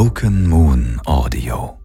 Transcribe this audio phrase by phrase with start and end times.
[0.00, 1.78] Broken Moon Audio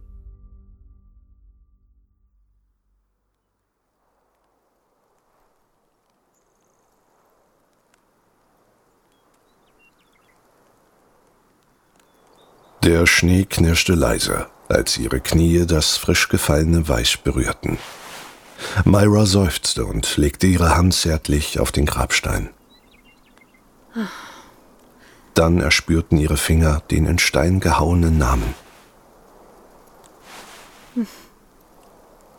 [12.82, 17.76] Der Schnee knirschte leise, als ihre Knie das frisch gefallene Weiß berührten.
[18.86, 22.48] Myra seufzte und legte ihre Hand zärtlich auf den Grabstein.
[25.36, 28.54] Dann erspürten ihre Finger den in Stein gehauenen Namen.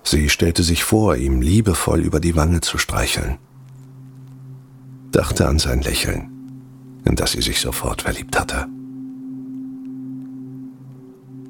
[0.04, 3.38] Sie stellte sich vor, ihm liebevoll über die Wange zu streicheln.
[5.12, 6.32] Dachte an sein Lächeln,
[7.06, 8.66] in das sie sich sofort verliebt hatte.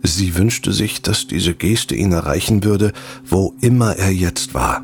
[0.04, 2.92] Sie wünschte sich, dass diese Geste ihn erreichen würde,
[3.24, 4.84] wo immer er jetzt war.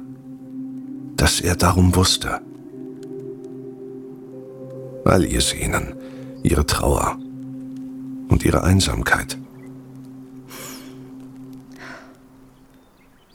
[1.18, 2.40] Dass er darum wusste.
[5.04, 5.96] All ihr Sehnen,
[6.44, 7.18] ihre Trauer
[8.28, 9.38] und ihre Einsamkeit.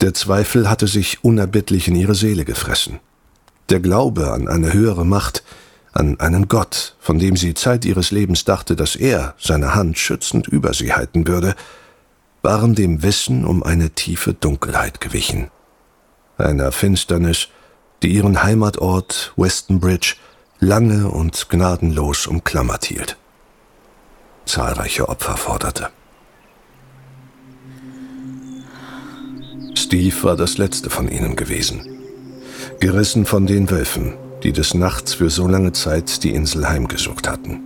[0.01, 2.99] Der Zweifel hatte sich unerbittlich in ihre Seele gefressen.
[3.69, 5.43] Der Glaube an eine höhere Macht,
[5.91, 10.47] an einen Gott, von dem sie Zeit ihres Lebens dachte, dass er seine Hand schützend
[10.47, 11.55] über sie halten würde,
[12.41, 15.51] waren dem Wissen um eine tiefe Dunkelheit gewichen.
[16.37, 17.49] Einer Finsternis,
[18.01, 20.15] die ihren Heimatort Westonbridge
[20.59, 23.17] lange und gnadenlos umklammert hielt.
[24.45, 25.89] Zahlreiche Opfer forderte.
[29.75, 31.81] Steve war das letzte von ihnen gewesen.
[32.79, 37.61] Gerissen von den Wölfen, die des Nachts für so lange Zeit die Insel heimgesucht hatten.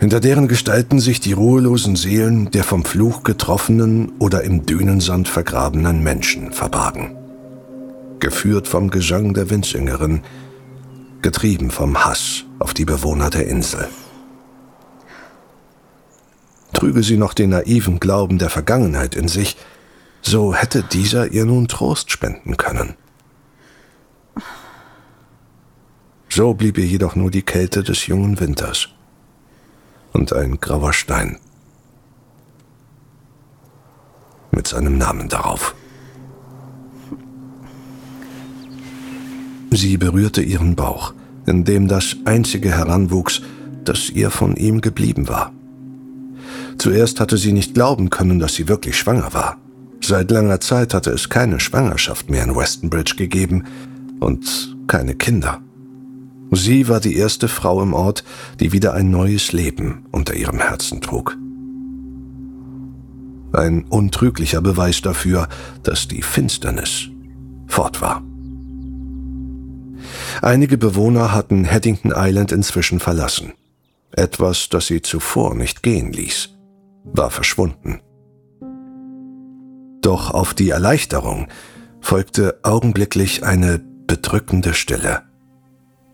[0.00, 6.02] Hinter deren Gestalten sich die ruhelosen Seelen der vom Fluch getroffenen oder im Dünensand vergrabenen
[6.02, 7.16] Menschen verbargen.
[8.20, 10.22] Geführt vom Gesang der Windsängerin,
[11.22, 13.88] getrieben vom Hass auf die Bewohner der Insel.
[16.72, 19.56] Trüge sie noch den naiven Glauben der Vergangenheit in sich,
[20.22, 22.94] so hätte dieser ihr nun Trost spenden können.
[26.28, 28.88] So blieb ihr jedoch nur die Kälte des jungen Winters
[30.12, 31.38] und ein grauer Stein
[34.52, 35.74] mit seinem Namen darauf.
[39.70, 41.12] Sie berührte ihren Bauch,
[41.48, 43.42] in dem das einzige heranwuchs,
[43.84, 45.52] das ihr von ihm geblieben war.
[46.78, 49.56] Zuerst hatte sie nicht glauben können, dass sie wirklich schwanger war.
[50.00, 53.64] Seit langer Zeit hatte es keine Schwangerschaft mehr in Westonbridge gegeben
[54.20, 55.60] und keine Kinder.
[56.50, 58.24] Sie war die erste Frau im Ort,
[58.60, 61.36] die wieder ein neues Leben unter ihrem Herzen trug.
[63.52, 65.48] Ein untrüglicher Beweis dafür,
[65.82, 67.08] dass die Finsternis
[67.66, 68.22] fort war.
[70.42, 73.54] Einige Bewohner hatten Haddington Island inzwischen verlassen.
[74.12, 76.50] Etwas, das sie zuvor nicht gehen ließ,
[77.04, 78.00] war verschwunden.
[80.00, 81.48] Doch auf die Erleichterung
[82.00, 85.22] folgte augenblicklich eine bedrückende Stille.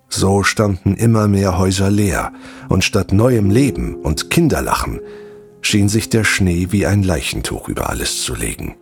[0.09, 2.33] So standen immer mehr Häuser leer,
[2.69, 5.01] und statt neuem Leben und Kinderlachen
[5.61, 8.77] schien sich der Schnee wie ein Leichentuch über alles zu legen.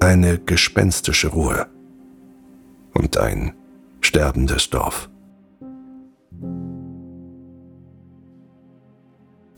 [0.00, 1.66] Eine gespenstische Ruhe
[2.94, 3.52] und ein
[4.00, 5.08] sterbendes Dorf.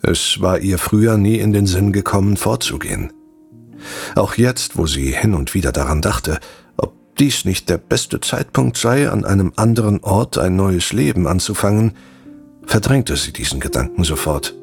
[0.03, 3.13] Es war ihr früher nie in den Sinn gekommen, vorzugehen.
[4.15, 6.41] Auch jetzt, wo sie hin und wieder daran dachte,
[7.19, 11.93] dies nicht der beste Zeitpunkt sei, an einem anderen Ort ein neues Leben anzufangen,
[12.65, 14.55] verdrängte sie diesen Gedanken sofort.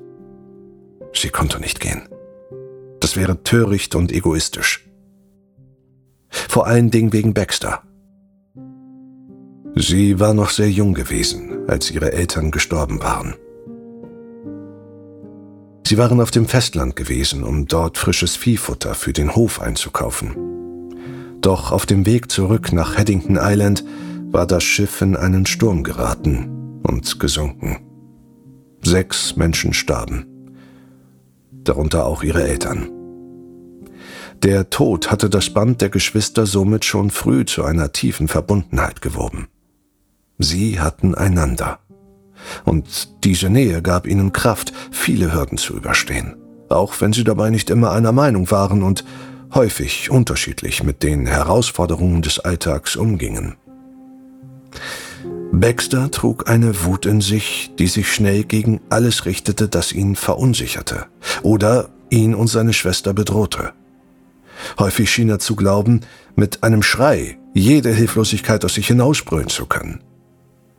[1.14, 2.10] Sie konnte nicht gehen.
[3.00, 4.88] Das wäre töricht und egoistisch.
[6.30, 7.84] Vor allen Dingen wegen Baxter.
[9.80, 13.36] Sie war noch sehr jung gewesen, als ihre Eltern gestorben waren.
[15.86, 20.36] Sie waren auf dem Festland gewesen, um dort frisches Viehfutter für den Hof einzukaufen.
[21.42, 23.84] Doch auf dem Weg zurück nach Haddington Island
[24.32, 27.78] war das Schiff in einen Sturm geraten und gesunken.
[28.84, 30.26] Sechs Menschen starben,
[31.52, 32.90] darunter auch ihre Eltern.
[34.42, 39.48] Der Tod hatte das Band der Geschwister somit schon früh zu einer tiefen Verbundenheit gewoben.
[40.38, 41.80] Sie hatten einander.
[42.64, 46.36] Und diese Nähe gab ihnen Kraft, viele Hürden zu überstehen,
[46.70, 49.04] auch wenn sie dabei nicht immer einer Meinung waren und
[49.54, 53.56] häufig unterschiedlich mit den Herausforderungen des Alltags umgingen.
[55.52, 61.06] Baxter trug eine Wut in sich, die sich schnell gegen alles richtete, das ihn verunsicherte
[61.42, 63.74] oder ihn und seine Schwester bedrohte.
[64.78, 66.02] Häufig schien er zu glauben,
[66.36, 70.02] mit einem Schrei jede Hilflosigkeit aus sich hinausbrüllen zu können.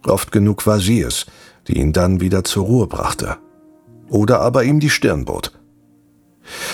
[0.04, 1.26] Oft genug war sie es,
[1.66, 3.36] die ihn dann wieder zur Ruhe brachte.
[4.08, 5.52] Oder aber ihm die Stirn bot.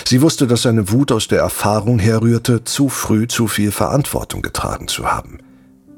[0.05, 4.87] Sie wusste, dass seine Wut aus der Erfahrung herrührte, zu früh zu viel Verantwortung getragen
[4.87, 5.39] zu haben.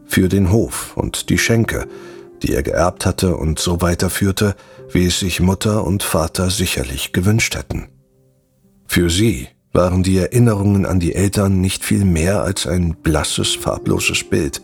[0.08, 1.88] Für den Hof und die Schenke,
[2.42, 4.56] die er geerbt hatte und so weiterführte,
[4.92, 7.90] wie es sich Mutter und Vater sicherlich gewünscht hätten.
[8.88, 14.24] Für sie waren die Erinnerungen an die Eltern nicht viel mehr als ein blasses, farbloses
[14.24, 14.62] Bild,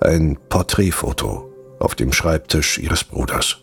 [0.00, 1.51] ein Porträtfoto
[1.82, 3.58] auf dem Schreibtisch ihres Bruders.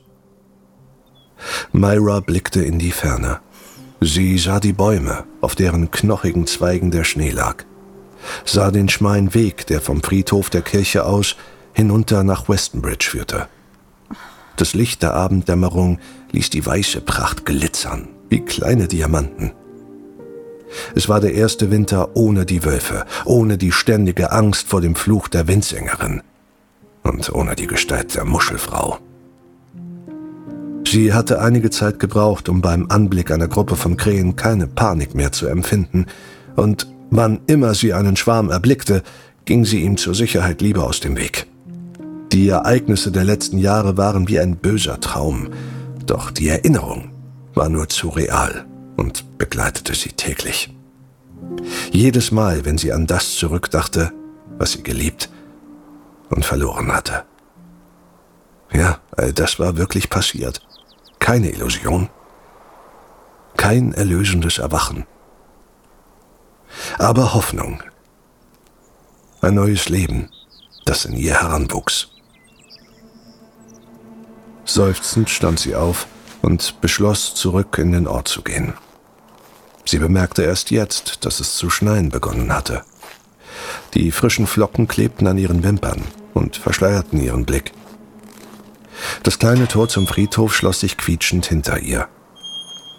[1.71, 3.39] Myra blickte in die Ferne.
[4.01, 7.65] Sie sah die Bäume, auf deren knochigen Zweigen der Schnee lag,
[8.45, 11.35] sah den schmalen Weg, der vom Friedhof der Kirche aus
[11.73, 13.47] hinunter nach Westonbridge führte.
[14.55, 15.99] Das Licht der Abenddämmerung
[16.31, 19.53] ließ die weiße Pracht glitzern, wie kleine Diamanten.
[20.95, 25.27] Es war der erste Winter ohne die Wölfe, ohne die ständige Angst vor dem Fluch
[25.27, 26.21] der Windsängerin
[27.09, 28.99] und ohne die Gestalt der Muschelfrau.
[30.87, 35.31] Sie hatte einige Zeit gebraucht, um beim Anblick einer Gruppe von Krähen keine Panik mehr
[35.31, 36.05] zu empfinden,
[36.55, 39.03] und wann immer sie einen Schwarm erblickte,
[39.45, 41.47] ging sie ihm zur Sicherheit lieber aus dem Weg.
[42.31, 45.49] Die Ereignisse der letzten Jahre waren wie ein böser Traum,
[46.05, 47.11] doch die Erinnerung
[47.53, 48.65] war nur zu real
[48.97, 50.73] und begleitete sie täglich.
[51.91, 54.11] Jedes Mal, wenn sie an das zurückdachte,
[54.57, 55.29] was sie geliebt
[56.29, 57.25] und verloren hatte.
[58.71, 60.61] Ja, all das war wirklich passiert.
[61.19, 62.09] Keine Illusion.
[63.57, 65.05] Kein erlösendes Erwachen.
[66.97, 67.83] Aber Hoffnung.
[69.41, 70.29] Ein neues Leben,
[70.85, 72.09] das in ihr heranwuchs.
[74.65, 76.07] Seufzend stand sie auf
[76.41, 78.73] und beschloss, zurück in den Ort zu gehen.
[79.85, 82.83] Sie bemerkte erst jetzt, dass es zu schneien begonnen hatte.
[83.93, 86.03] Die frischen Flocken klebten an ihren Wimpern
[86.33, 87.71] und verschleierten ihren Blick.
[89.23, 92.07] Das kleine Tor zum Friedhof schloss sich quietschend hinter ihr.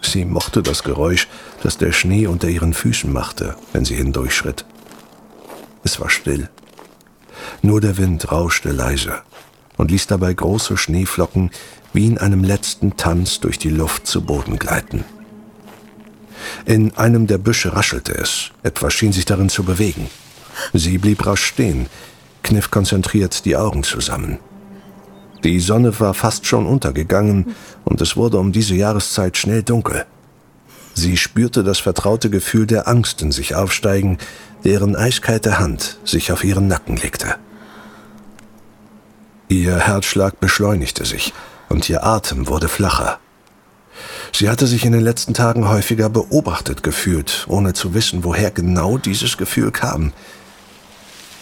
[0.01, 1.27] Sie mochte das Geräusch,
[1.61, 4.65] das der Schnee unter ihren Füßen machte, wenn sie hindurchschritt.
[5.83, 6.49] Es war still.
[7.61, 9.21] Nur der Wind rauschte leise
[9.77, 11.51] und ließ dabei große Schneeflocken
[11.93, 15.03] wie in einem letzten Tanz durch die Luft zu Boden gleiten.
[16.65, 20.09] In einem der Büsche raschelte es, etwas schien sich darin zu bewegen.
[20.73, 21.87] Sie blieb rasch stehen,
[22.43, 24.39] kniff konzentriert die Augen zusammen.
[25.43, 30.05] Die Sonne war fast schon untergegangen und es wurde um diese Jahreszeit schnell dunkel.
[30.93, 34.17] Sie spürte das vertraute Gefühl der Angst in sich aufsteigen,
[34.63, 37.35] deren eiskalte Hand sich auf ihren Nacken legte.
[39.47, 41.33] Ihr Herzschlag beschleunigte sich
[41.69, 43.19] und ihr Atem wurde flacher.
[44.33, 48.97] Sie hatte sich in den letzten Tagen häufiger beobachtet gefühlt, ohne zu wissen, woher genau
[48.97, 50.13] dieses Gefühl kam.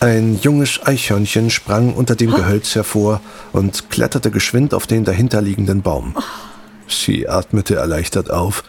[0.01, 3.19] Ein junges Eichhörnchen sprang unter dem Gehölz hervor
[3.51, 6.15] und kletterte geschwind auf den dahinterliegenden Baum.
[6.87, 8.63] Sie atmete erleichtert auf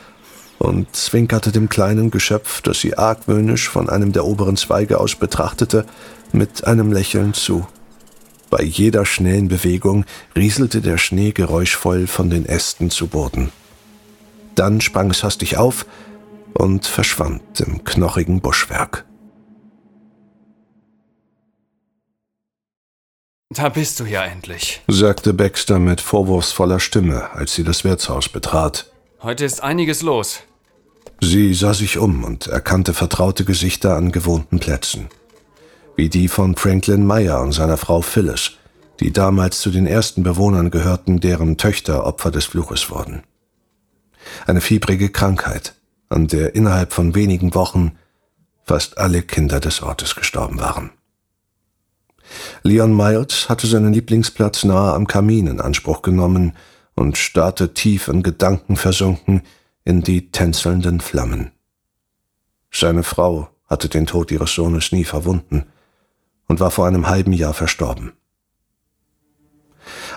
[0.59, 5.87] und zwinkerte dem kleinen Geschöpf, das sie argwöhnisch von einem der oberen Zweige aus betrachtete,
[6.33, 7.65] mit einem Lächeln zu.
[8.51, 13.53] Bei jeder schnellen Bewegung rieselte der Schnee geräuschvoll von den Ästen zu Boden.
[14.57, 15.87] Dann sprang es hastig auf
[16.55, 19.05] und verschwand im knochigen Buschwerk.
[23.53, 28.93] Da bist du ja endlich, sagte Baxter mit vorwurfsvoller Stimme, als sie das Wirtshaus betrat.
[29.23, 30.43] Heute ist einiges los.
[31.21, 35.09] Sie sah sich um und erkannte vertraute Gesichter an gewohnten Plätzen.
[35.97, 38.53] Wie die von Franklin Meyer und seiner Frau Phyllis,
[39.01, 43.25] die damals zu den ersten Bewohnern gehörten, deren Töchter Opfer des Fluches wurden.
[44.47, 45.75] Eine fiebrige Krankheit,
[46.09, 47.99] an der innerhalb von wenigen Wochen
[48.63, 50.91] fast alle Kinder des Ortes gestorben waren.
[52.63, 56.55] Leon Miles hatte seinen Lieblingsplatz nahe am Kamin in Anspruch genommen
[56.95, 59.43] und starrte tief in Gedanken versunken
[59.85, 61.53] in die tänzelnden Flammen.
[62.71, 65.67] Seine Frau hatte den Tod ihres Sohnes nie verwunden
[66.49, 68.13] und war vor einem halben Jahr verstorben.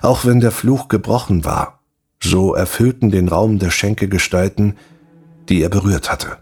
[0.01, 1.79] Auch wenn der Fluch gebrochen war,
[2.22, 4.75] so erfüllten den Raum der Schenke Gestalten,
[5.50, 6.38] die er berührt hatte.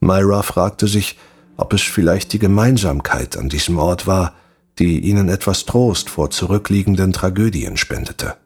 [0.00, 1.18] Myra fragte sich,
[1.56, 4.34] ob es vielleicht die Gemeinsamkeit an diesem Ort war,
[4.80, 8.36] die ihnen etwas Trost vor zurückliegenden Tragödien spendete.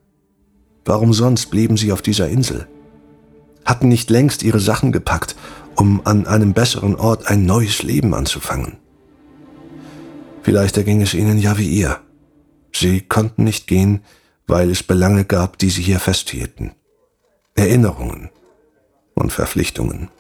[0.85, 2.67] Warum sonst blieben sie auf dieser Insel?
[3.65, 5.37] Hatten nicht längst ihre Sachen gepackt,
[5.77, 8.77] um an einem besseren Ort ein neues Leben anzufangen?
[10.43, 12.01] Vielleicht erging es ihnen ja wie ihr.
[12.75, 14.03] Sie konnten nicht gehen,
[14.47, 16.73] weil es Belange gab, die sie hier festhielten.
[17.55, 18.29] Erinnerungen
[19.15, 20.11] und Verpflichtungen.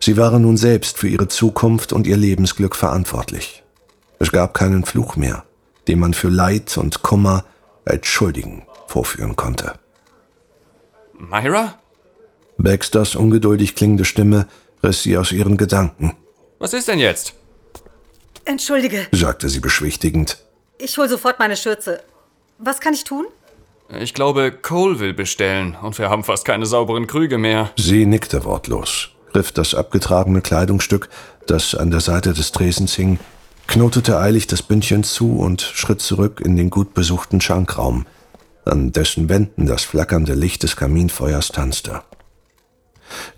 [0.00, 3.61] Sie waren nun selbst für ihre Zukunft und ihr Lebensglück verantwortlich.
[4.22, 5.42] Es gab keinen Fluch mehr,
[5.88, 7.44] den man für Leid und Kummer
[7.84, 9.72] als Schuldigen vorführen konnte.
[11.18, 11.74] Myra?
[12.56, 14.46] Baxters ungeduldig klingende Stimme
[14.80, 16.16] riss sie aus ihren Gedanken.
[16.60, 17.34] Was ist denn jetzt?
[18.44, 20.38] Entschuldige, sagte sie beschwichtigend.
[20.78, 22.00] ich hol sofort meine Schürze.
[22.58, 23.26] Was kann ich tun?
[23.98, 27.70] Ich glaube, Cole will bestellen und wir haben fast keine sauberen Krüge mehr.
[27.76, 31.08] Sie nickte wortlos, griff das abgetragene Kleidungsstück,
[31.48, 33.18] das an der Seite des Tresens hing,
[33.72, 38.04] knotete eilig das Bündchen zu und schritt zurück in den gut besuchten Schankraum,
[38.66, 42.02] an dessen Wänden das flackernde Licht des Kaminfeuers tanzte.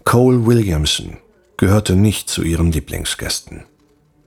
[0.03, 1.19] Cole Williamson
[1.57, 3.63] gehörte nicht zu ihren Lieblingsgästen.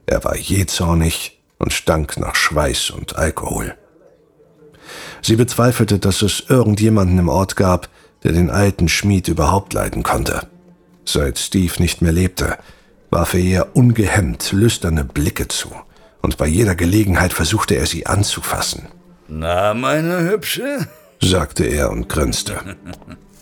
[0.06, 3.76] Er war jähzornig und stank nach Schweiß und Alkohol.
[5.22, 7.90] Sie bezweifelte, dass es irgendjemanden im Ort gab,
[8.24, 10.48] der den alten Schmied überhaupt leiden konnte.
[11.04, 12.58] Seit Steve nicht mehr lebte,
[13.10, 15.70] warf er ihr ungehemmt lüsterne Blicke zu,
[16.22, 18.88] und bei jeder Gelegenheit versuchte er sie anzufassen,
[19.28, 20.88] Na, meine Hübsche?
[21.22, 22.78] sagte er und grinste.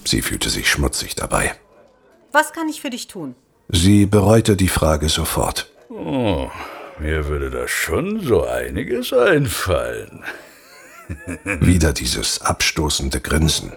[0.03, 1.53] Sie fühlte sich schmutzig dabei.
[2.32, 3.36] Was kann ich für dich tun?
[3.70, 5.72] Sie bereute die Frage sofort.
[5.89, 6.50] Oh,
[7.00, 10.24] mir würde da schon so einiges einfallen.
[11.44, 13.74] Wieder dieses abstoßende Grinsen.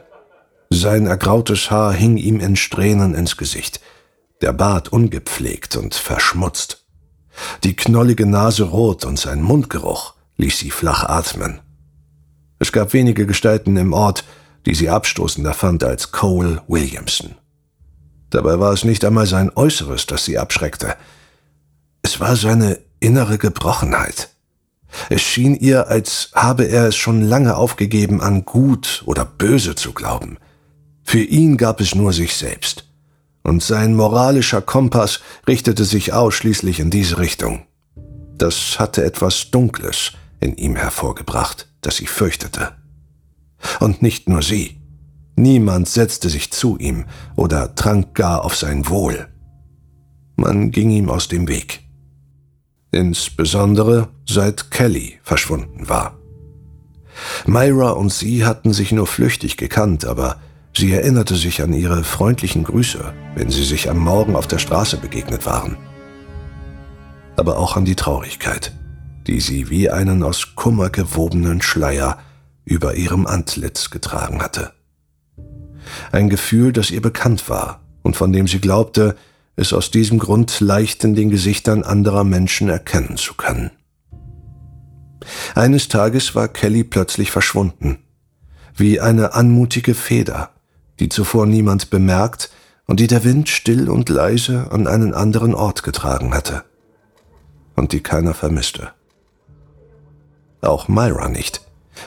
[0.71, 3.81] Sein ergrautes Haar hing ihm in Strähnen ins Gesicht,
[4.41, 6.78] der Bart ungepflegt und verschmutzt.
[7.65, 11.61] Die knollige Nase rot und sein Mundgeruch ließ sie flach atmen.
[12.59, 14.25] Es gab wenige Gestalten im Ort,
[14.67, 17.35] die sie abstoßender fand als Cole Williamson.
[18.31, 20.97] Dabei war es nicht einmal sein Äußeres, das sie abschreckte.
[22.03, 24.31] Es war seine innere Gebrochenheit.
[25.11, 29.93] Es schien ihr, als habe er es schon lange aufgegeben, an gut oder böse zu
[29.93, 30.39] glauben.
[31.05, 32.88] Für ihn gab es nur sich selbst.
[33.49, 37.63] Und sein moralischer Kompass richtete sich ausschließlich in diese Richtung.
[38.37, 42.73] Das hatte etwas Dunkles in ihm hervorgebracht, das sie fürchtete.
[43.81, 44.83] Und nicht nur sie.
[45.35, 49.29] Niemand setzte sich zu ihm oder trank gar auf sein Wohl.
[50.37, 51.81] Man ging ihm aus dem Weg.
[52.93, 56.19] Insbesondere seit Kelly verschwunden war.
[57.47, 60.37] Myra und sie hatten sich nur flüchtig gekannt, aber
[60.79, 64.97] sie erinnerte sich an ihre freundlichen Grüße, wenn sie sich am Morgen auf der Straße
[64.97, 65.77] begegnet waren.
[67.37, 68.73] Aber auch an die Traurigkeit,
[69.27, 72.19] die sie wie einen aus Kummer gewobenen Schleier
[72.65, 74.73] über ihrem Antlitz getragen hatte.
[76.13, 79.17] Ein Gefühl, das ihr bekannt war und von dem sie glaubte,
[79.57, 83.73] es aus diesem Grund leicht in den Gesichtern anderer Menschen erkennen zu können.
[85.57, 87.99] Eines Tages war Kelly plötzlich verschwunden,
[88.77, 90.51] wie eine anmutige Feder,
[91.01, 92.51] die zuvor niemand bemerkt
[92.87, 96.65] und die der Wind still und leise an einen anderen Ort getragen hatte
[97.77, 98.91] und die keiner vermisste.
[100.61, 101.63] Auch Myra nicht,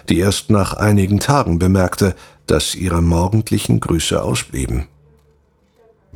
[0.10, 2.16] die erst nach einigen Tagen bemerkte,
[2.48, 4.88] dass ihre morgendlichen Grüße ausblieben.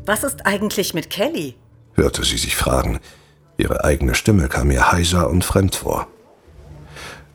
[0.06, 1.56] Was ist eigentlich mit Kelly?
[1.94, 3.00] hörte sie sich fragen.
[3.58, 6.08] Ihre eigene Stimme kam ihr heiser und fremd vor.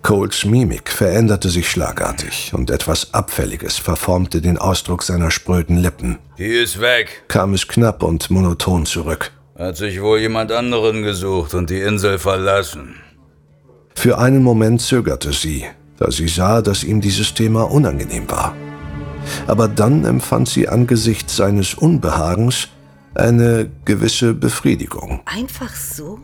[0.03, 6.19] Coles Mimik veränderte sich schlagartig und etwas Abfälliges verformte den Ausdruck seiner spröden Lippen.
[6.39, 7.25] Die ist weg.
[7.29, 9.31] Kam es knapp und monoton zurück.
[9.59, 12.97] Hat sich wohl jemand anderen gesucht und die Insel verlassen.
[13.95, 15.67] Für einen Moment zögerte sie,
[15.99, 18.57] da sie sah, dass ihm dieses Thema unangenehm war.
[19.47, 22.69] Aber dann empfand sie angesichts seines Unbehagens
[23.15, 25.21] eine gewisse Befriedigung.
[25.27, 26.19] Einfach so?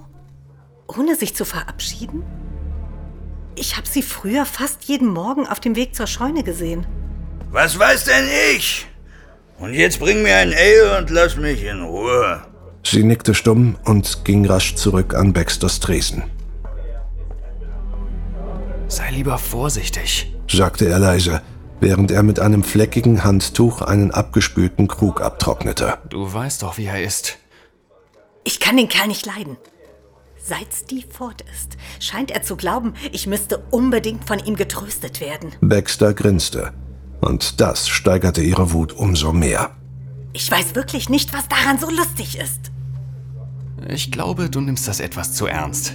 [0.88, 2.23] Ohne sich zu verabschieden?
[3.56, 6.86] Ich habe sie früher fast jeden Morgen auf dem Weg zur Scheune gesehen.
[7.50, 8.86] Was weiß denn ich?
[9.58, 12.42] Und jetzt bring mir ein Ale und lass mich in Ruhe.
[12.84, 16.22] Sie nickte stumm und ging rasch zurück an Baxters Tresen,
[18.88, 20.32] Sei lieber vorsichtig.
[20.48, 21.42] sagte er leise,
[21.80, 25.98] während er mit einem fleckigen Handtuch einen abgespülten Krug abtrocknete.
[26.08, 27.38] Du weißt doch, wie er ist.
[28.44, 29.56] Ich kann den Kerl nicht leiden.
[30.49, 35.53] Seit Steve fort ist, scheint er zu glauben, ich müsste unbedingt von ihm getröstet werden.
[35.61, 36.73] Baxter grinste,
[37.21, 39.71] und das steigerte ihre Wut umso mehr.
[40.33, 42.71] Ich weiß wirklich nicht, was daran so lustig ist.
[43.88, 45.95] Ich glaube, du nimmst das etwas zu ernst.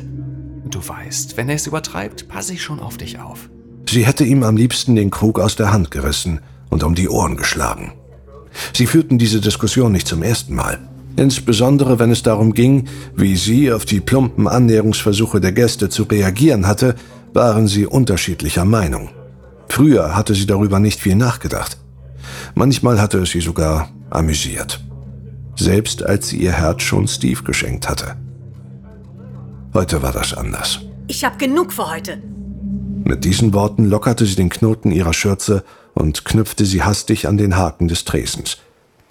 [0.66, 3.50] Du weißt, wenn er es übertreibt, passe ich schon auf dich auf.
[3.90, 7.38] Sie hätte ihm am liebsten den Krug aus der Hand gerissen und um die Ohren
[7.38, 7.94] geschlagen.
[8.74, 10.91] Sie führten diese Diskussion nicht zum ersten Mal.
[11.16, 16.68] Insbesondere wenn es darum ging, wie sie auf die plumpen Annäherungsversuche der Gäste zu reagieren
[16.68, 16.96] hatte,
[17.34, 19.10] waren sie unterschiedlicher Meinung.
[19.70, 21.78] Früher hatte sie darüber nicht viel nachgedacht.
[22.56, 24.84] Manchmal hatte es sie sogar amüsiert.
[25.56, 28.16] Selbst als sie ihr Herz schon Steve geschenkt hatte.
[29.74, 30.80] Heute war das anders.
[31.08, 32.22] Ich hab genug für heute.
[33.04, 35.64] Mit diesen Worten lockerte sie den Knoten ihrer Schürze
[35.94, 38.58] und knüpfte sie hastig an den Haken des Tresens,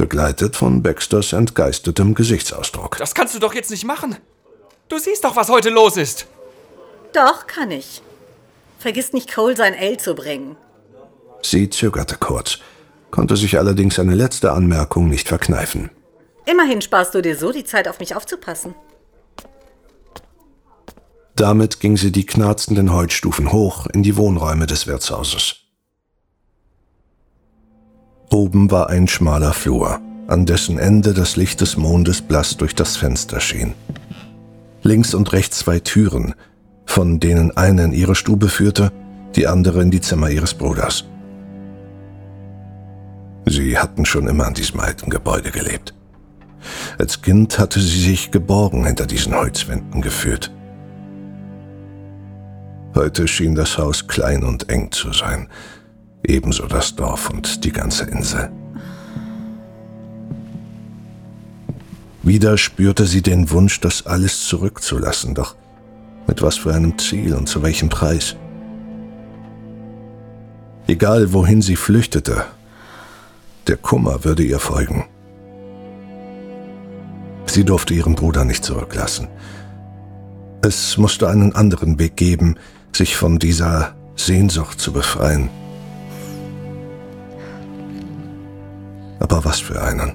[0.00, 2.96] begleitet von Baxters entgeistetem Gesichtsausdruck.
[2.96, 4.16] Das kannst du doch jetzt nicht machen.
[4.88, 6.26] Du siehst doch, was heute los ist.
[7.12, 8.00] Doch, kann ich.
[8.78, 10.56] Vergiss nicht, Cole sein Ale zu bringen.
[11.42, 12.60] Sie zögerte kurz,
[13.10, 15.90] konnte sich allerdings eine letzte Anmerkung nicht verkneifen.
[16.46, 18.74] Immerhin sparst du dir so die Zeit, auf mich aufzupassen.
[21.36, 25.59] Damit ging sie die knarzenden Holzstufen hoch in die Wohnräume des Wirtshauses.
[28.32, 32.96] Oben war ein schmaler Flur, an dessen Ende das Licht des Mondes blass durch das
[32.96, 33.74] Fenster schien.
[34.82, 36.34] Links und rechts zwei Türen,
[36.86, 38.92] von denen eine in ihre Stube führte,
[39.34, 41.04] die andere in die Zimmer ihres Bruders.
[43.46, 45.92] Sie hatten schon immer an diesem alten Gebäude gelebt.
[46.98, 50.52] Als Kind hatte sie sich geborgen hinter diesen Holzwänden gefühlt.
[52.94, 55.48] Heute schien das Haus klein und eng zu sein,
[56.30, 58.50] ebenso das Dorf und die ganze Insel.
[62.22, 65.56] Wieder spürte sie den Wunsch, das alles zurückzulassen, doch
[66.26, 68.36] mit was für einem Ziel und zu welchem Preis.
[70.86, 72.44] Egal wohin sie flüchtete,
[73.66, 75.04] der Kummer würde ihr folgen.
[77.46, 79.28] Sie durfte ihren Bruder nicht zurücklassen.
[80.62, 82.56] Es musste einen anderen Weg geben,
[82.92, 85.48] sich von dieser Sehnsucht zu befreien.
[89.30, 90.14] Aber was für einen?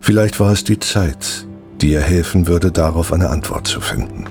[0.00, 1.46] Vielleicht war es die Zeit,
[1.82, 4.24] die ihr helfen würde, darauf eine Antwort zu finden.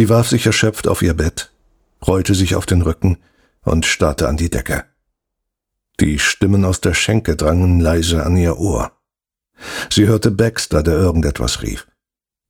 [0.00, 1.52] Sie warf sich erschöpft auf ihr Bett,
[2.06, 3.18] rollte sich auf den Rücken
[3.60, 4.86] und starrte an die Decke.
[6.00, 8.98] Die Stimmen aus der Schenke drangen leise an ihr Ohr.
[9.90, 11.86] Sie hörte Baxter, der irgendetwas rief.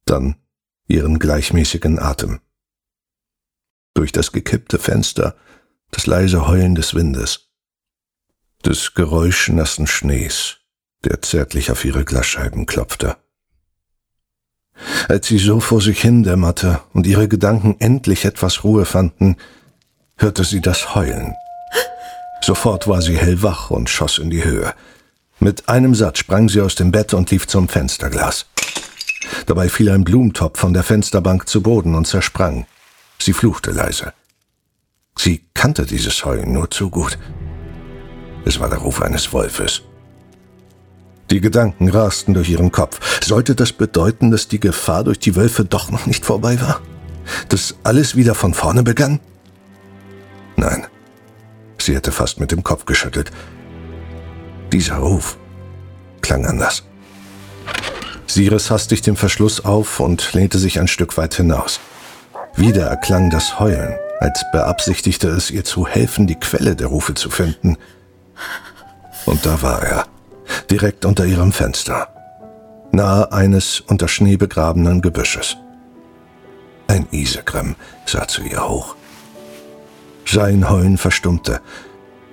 [0.04, 0.36] Dann
[0.86, 2.38] ihren gleichmäßigen Atem.
[3.94, 5.34] Durch das gekippte Fenster
[5.90, 7.50] das leise Heulen des Windes,
[8.62, 10.58] das Geräusch nassen Schnees,
[11.02, 13.16] der zärtlich auf ihre Glasscheiben klopfte.
[15.08, 19.36] Als sie so vor sich hindämmerte und ihre Gedanken endlich etwas Ruhe fanden,
[20.16, 21.34] hörte sie das Heulen.
[22.42, 24.72] Sofort war sie hellwach und schoss in die Höhe.
[25.38, 28.46] Mit einem Satz sprang sie aus dem Bett und lief zum Fensterglas.
[29.46, 32.66] Dabei fiel ein Blumentopf von der Fensterbank zu Boden und zersprang.
[33.18, 34.12] Sie fluchte leise.
[35.16, 37.18] Sie kannte dieses Heulen nur zu gut.
[38.44, 39.82] Es war der Ruf eines Wolfes.
[41.30, 43.24] Die Gedanken rasten durch ihren Kopf.
[43.24, 46.80] Sollte das bedeuten, dass die Gefahr durch die Wölfe doch noch nicht vorbei war?
[47.48, 49.20] Dass alles wieder von vorne begann?
[50.56, 50.86] Nein.
[51.78, 53.30] Sie hätte fast mit dem Kopf geschüttelt.
[54.72, 55.38] Dieser Ruf
[56.20, 56.82] klang anders.
[58.26, 61.80] Sie riss hastig den Verschluss auf und lehnte sich ein Stück weit hinaus.
[62.56, 67.30] Wieder erklang das Heulen, als beabsichtigte es ihr zu helfen, die Quelle der Rufe zu
[67.30, 67.76] finden.
[69.26, 70.06] Und da war er
[70.70, 72.08] direkt unter ihrem Fenster,
[72.92, 75.56] nahe eines unter Schnee begrabenen Gebüsches.
[76.88, 78.96] Ein Isegrim sah zu ihr hoch.
[80.26, 81.60] Sein Heulen verstummte.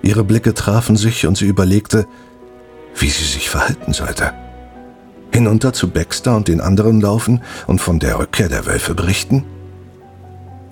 [0.02, 2.06] Ihre Blicke trafen sich und sie überlegte,
[2.96, 4.32] wie sie sich verhalten sollte.
[5.32, 9.44] Hinunter zu Baxter und den anderen laufen und von der Rückkehr der Wölfe berichten?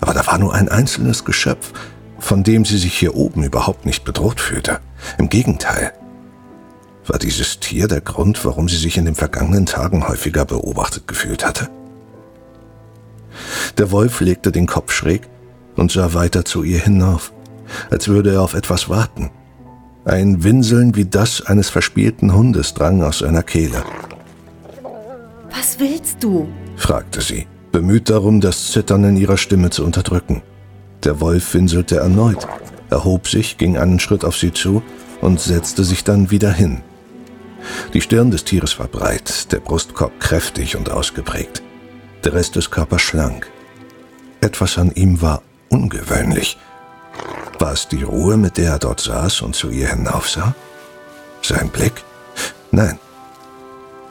[0.00, 1.72] Aber da war nur ein einzelnes Geschöpf,
[2.18, 4.80] von dem sie sich hier oben überhaupt nicht bedroht fühlte.
[5.18, 5.92] Im Gegenteil.
[7.06, 11.46] War dieses Tier der Grund, warum sie sich in den vergangenen Tagen häufiger beobachtet gefühlt
[11.46, 11.68] hatte?
[13.78, 15.28] Der Wolf legte den Kopf schräg
[15.76, 17.32] und sah weiter zu ihr hinauf,
[17.90, 19.30] als würde er auf etwas warten.
[20.04, 23.84] Ein Winseln wie das eines verspielten Hundes drang aus seiner Kehle.
[25.50, 26.48] Was willst du?
[26.76, 30.42] fragte sie, bemüht darum, das Zittern in ihrer Stimme zu unterdrücken.
[31.04, 32.46] Der Wolf winselte erneut,
[32.90, 34.82] erhob sich, ging einen Schritt auf sie zu
[35.20, 36.82] und setzte sich dann wieder hin.
[37.92, 41.62] Die Stirn des Tieres war breit, der Brustkorb kräftig und ausgeprägt,
[42.24, 43.50] der Rest des Körpers schlank.
[44.40, 46.58] Etwas an ihm war ungewöhnlich.
[47.58, 50.54] War es die Ruhe, mit der er dort saß und zu ihr hinaufsah?
[51.42, 52.04] Sein Blick?
[52.70, 52.98] Nein,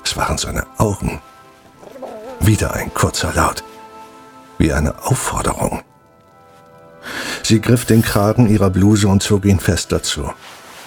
[0.03, 1.21] es waren seine Augen.
[2.39, 3.63] Wieder ein kurzer Laut,
[4.57, 5.81] wie eine Aufforderung.
[7.43, 10.31] Sie griff den Kragen ihrer Bluse und zog ihn fest dazu,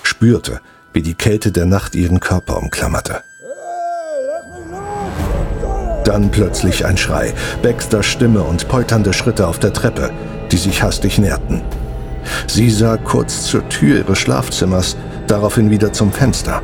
[0.02, 0.60] spürte,
[0.92, 3.22] wie die Kälte der Nacht ihren Körper umklammerte.
[6.04, 10.10] Dann plötzlich ein Schrei, Baxters Stimme und polternde Schritte auf der Treppe,
[10.50, 11.60] die sich hastig näherten.
[12.46, 14.96] Sie sah kurz zur Tür ihres Schlafzimmers,
[15.26, 16.62] daraufhin wieder zum Fenster.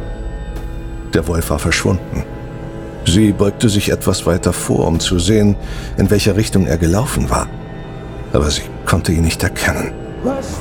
[1.12, 2.24] Der Wolf war verschwunden.
[3.06, 5.56] Sie beugte sich etwas weiter vor, um zu sehen,
[5.98, 7.46] in welcher Richtung er gelaufen war.
[8.32, 9.92] Aber sie konnte ihn nicht erkennen.
[10.22, 10.53] Was?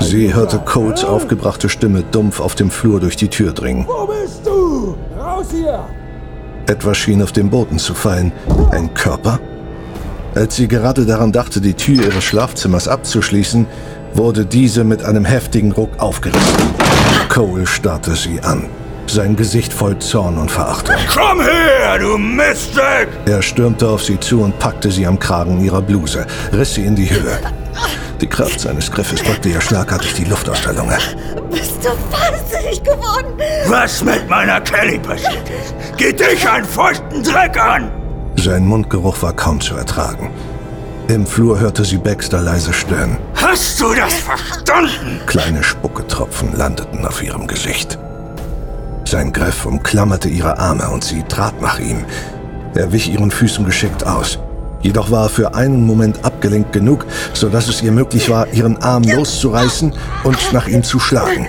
[0.00, 0.58] Sie hörte?
[0.58, 3.86] Coles aufgebrachte Stimme dumpf auf dem Flur durch die Tür dringen.
[3.86, 4.96] Wo bist du?
[5.18, 5.84] Raus hier!
[6.66, 8.32] Etwas schien auf den Boden zu fallen.
[8.70, 9.40] Ein Körper?
[10.34, 13.66] Als sie gerade daran dachte, die Tür ihres Schlafzimmers abzuschließen,
[14.14, 16.56] wurde diese mit einem heftigen Ruck aufgerissen.
[17.28, 18.66] Cole starrte sie an,
[19.06, 20.96] sein Gesicht voll Zorn und Verachtung.
[21.12, 23.08] Komm her, du Miststück!
[23.26, 26.94] Er stürmte auf sie zu und packte sie am Kragen ihrer Bluse, riss sie in
[26.94, 27.38] die Höhe.
[28.20, 30.98] Die Kraft seines Griffes drückte ihr schlagartig die Luft aus der Lunge.
[31.50, 33.32] Bist du wahnsinnig geworden?
[33.68, 37.92] Was mit meiner Kelly passiert ist, geht dich einen feuchten Dreck an!
[38.36, 40.30] Sein Mundgeruch war kaum zu ertragen.
[41.08, 43.18] Im Flur hörte sie Baxter leise stöhnen.
[43.34, 45.20] Hast du das verstanden?
[45.26, 47.98] Kleine Spucketropfen landeten auf ihrem Gesicht.
[49.04, 52.04] Sein Griff umklammerte ihre Arme und sie trat nach ihm.
[52.74, 54.38] Er wich ihren Füßen geschickt aus.
[54.80, 59.02] Jedoch war er für einen Moment abgelenkt genug, sodass es ihr möglich war, ihren Arm
[59.02, 59.92] loszureißen
[60.24, 61.48] und nach ihm zu schlagen.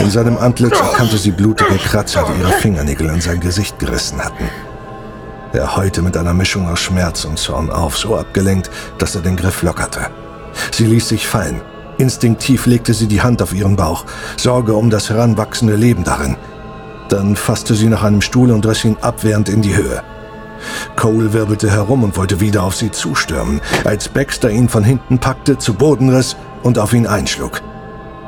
[0.00, 4.48] In seinem Antlitz erkannte sie blutige Kratzer, die ihre Fingernägel an sein Gesicht gerissen hatten.
[5.52, 9.36] Er heulte mit einer Mischung aus Schmerz und Zorn auf, so abgelenkt, dass er den
[9.36, 10.08] Griff lockerte.
[10.72, 11.60] Sie ließ sich fallen.
[11.98, 14.04] Instinktiv legte sie die Hand auf ihren Bauch,
[14.36, 16.36] Sorge um das heranwachsende Leben darin.
[17.08, 20.02] Dann fasste sie nach einem Stuhl und riss ihn abwehrend in die Höhe.
[20.96, 25.58] Cole wirbelte herum und wollte wieder auf sie zustürmen, als Baxter ihn von hinten packte,
[25.58, 27.62] zu Boden riss und auf ihn einschlug.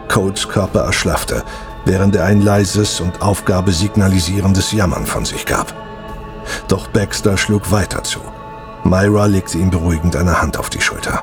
[0.09, 1.44] Coles Körper erschlaffte,
[1.85, 5.74] während er ein leises und Aufgabe signalisierendes Jammern von sich gab.
[6.68, 8.20] Doch Baxter schlug weiter zu.
[8.85, 11.22] Myra legte ihm beruhigend eine Hand auf die Schulter.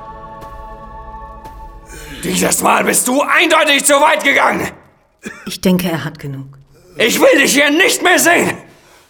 [2.23, 4.67] Dieses Mal bist du eindeutig zu weit gegangen.
[5.45, 6.57] Ich denke, er hat genug.
[6.97, 8.51] Ich will dich hier nicht mehr sehen.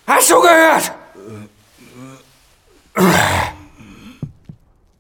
[0.08, 0.92] Hast du gehört?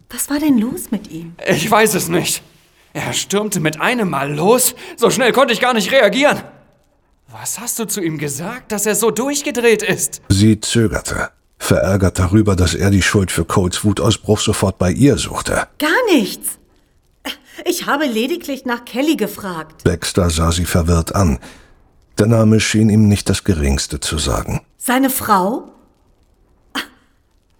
[0.09, 1.35] Was war denn los mit ihm?
[1.47, 2.41] Ich weiß es nicht.
[2.93, 4.75] Er stürmte mit einem Mal los.
[4.95, 6.41] So schnell konnte ich gar nicht reagieren.
[7.31, 10.21] Was hast du zu ihm gesagt, dass er so durchgedreht ist?
[10.29, 15.67] Sie zögerte, verärgert darüber, dass er die Schuld für Coles Wutausbruch sofort bei ihr suchte.
[15.79, 16.59] Gar nichts.
[17.65, 19.83] Ich habe lediglich nach Kelly gefragt.
[19.83, 21.39] Baxter sah sie verwirrt an.
[22.17, 24.61] Der Name schien ihm nicht das geringste zu sagen.
[24.77, 25.74] Seine Frau?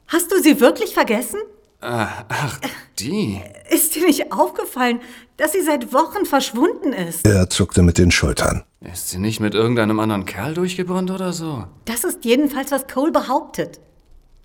[0.08, 1.39] Hast du sie wirklich vergessen?
[1.82, 2.60] Ach,
[3.00, 3.41] die.
[3.70, 5.00] Ist dir nicht aufgefallen,
[5.38, 7.26] dass sie seit Wochen verschwunden ist?
[7.26, 8.63] Er zuckte mit den Schultern.
[8.82, 11.65] Ist sie nicht mit irgendeinem anderen Kerl durchgebrannt oder so?
[11.86, 13.80] Das ist jedenfalls, was Cole behauptet.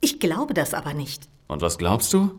[0.00, 1.28] Ich glaube das aber nicht.
[1.46, 2.30] Und was glaubst du?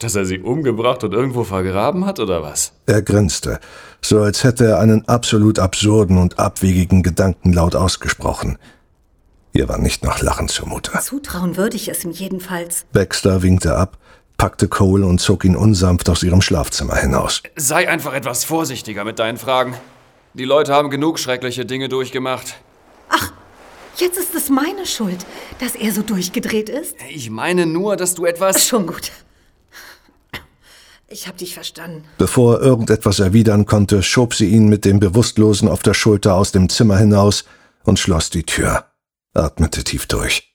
[0.00, 2.72] Dass er sie umgebracht und irgendwo vergraben hat oder was?
[2.86, 3.60] Er grinste,
[4.00, 8.58] so als hätte er einen absolut absurden und abwegigen Gedanken laut ausgesprochen.
[9.52, 10.98] Ihr war nicht nach Lachen zumute.
[11.00, 12.86] Zutrauen würde ich es ihm jedenfalls.
[12.92, 13.98] Baxter winkte ab,
[14.38, 17.42] packte Cole und zog ihn unsanft aus ihrem Schlafzimmer hinaus.
[17.56, 19.74] Sei einfach etwas vorsichtiger mit deinen Fragen.
[20.34, 22.56] Die Leute haben genug schreckliche Dinge durchgemacht.
[23.96, 25.26] Jetzt ist es meine Schuld,
[25.60, 26.96] dass er so durchgedreht ist.
[27.10, 28.66] Ich meine nur, dass du etwas...
[28.66, 29.12] Schon gut.
[31.08, 32.04] Ich hab dich verstanden.
[32.16, 36.52] Bevor er irgendetwas erwidern konnte, schob sie ihn mit dem Bewusstlosen auf der Schulter aus
[36.52, 37.44] dem Zimmer hinaus
[37.84, 38.86] und schloss die Tür,
[39.34, 40.54] atmete tief durch.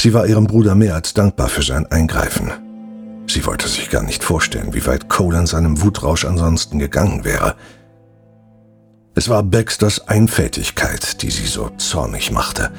[0.00, 2.50] Sie war ihrem Bruder mehr als dankbar für sein Eingreifen.
[3.26, 7.56] Sie wollte sich gar nicht vorstellen, wie weit Cole in seinem Wutrausch ansonsten gegangen wäre.
[9.14, 12.72] Es war Baxters Einfältigkeit, die sie so zornig machte.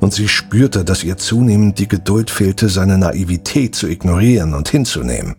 [0.00, 5.36] Und sie spürte, dass ihr zunehmend die Geduld fehlte, seine Naivität zu ignorieren und hinzunehmen.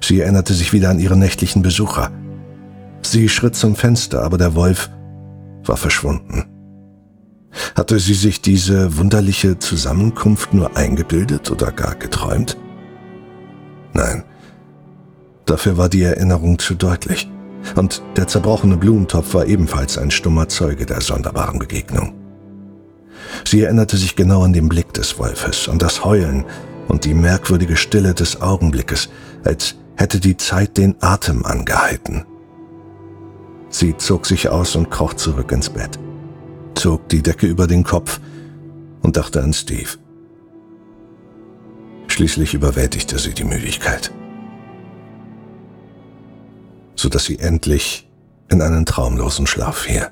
[0.00, 2.10] Sie erinnerte sich wieder an ihre nächtlichen Besucher.
[3.02, 4.90] Sie schritt zum Fenster, aber der Wolf
[5.64, 6.55] war verschwunden.
[7.74, 12.56] Hatte sie sich diese wunderliche Zusammenkunft nur eingebildet oder gar geträumt?
[13.92, 14.24] Nein,
[15.46, 17.28] dafür war die Erinnerung zu deutlich.
[17.74, 22.14] Und der zerbrochene Blumentopf war ebenfalls ein stummer Zeuge der sonderbaren Begegnung.
[23.44, 26.44] Sie erinnerte sich genau an den Blick des Wolfes, an das Heulen
[26.88, 29.08] und die merkwürdige Stille des Augenblickes,
[29.44, 32.24] als hätte die Zeit den Atem angehalten.
[33.68, 35.98] Sie zog sich aus und kroch zurück ins Bett,
[36.76, 38.20] zog die Decke über den Kopf
[39.02, 39.90] und dachte an Steve.
[42.08, 44.12] Schließlich überwältigte sie die Müdigkeit,
[46.94, 48.08] so dass sie endlich
[48.48, 50.08] in einen traumlosen Schlaf fiel.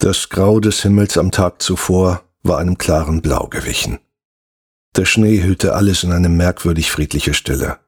[0.00, 3.98] Das Grau des Himmels am Tag zuvor war einem klaren Blau gewichen.
[4.96, 7.80] Der Schnee hüllte alles in eine merkwürdig friedliche Stille.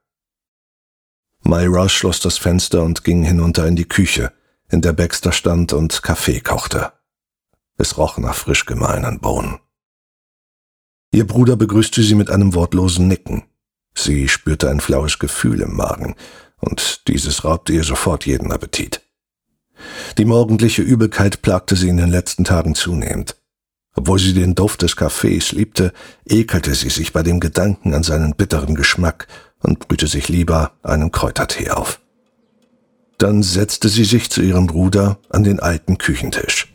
[1.40, 4.30] Myra schloss das Fenster und ging hinunter in die Küche,
[4.68, 6.92] in der Baxter stand und Kaffee kochte.
[7.78, 9.58] Es roch nach frisch gemahlenen Bohnen.
[11.12, 13.44] Ihr Bruder begrüßte sie mit einem wortlosen Nicken.
[13.94, 16.14] Sie spürte ein flaues Gefühl im Magen,
[16.58, 19.00] und dieses raubte ihr sofort jeden Appetit.
[20.18, 23.36] Die morgendliche Übelkeit plagte sie in den letzten Tagen zunehmend.
[23.94, 25.92] Obwohl sie den Duft des Kaffees liebte,
[26.26, 29.26] ekelte sie sich bei dem Gedanken an seinen bitteren Geschmack
[29.60, 32.00] und brühte sich lieber einen Kräutertee auf.
[33.18, 36.72] Dann setzte sie sich zu ihrem Bruder an den alten Küchentisch.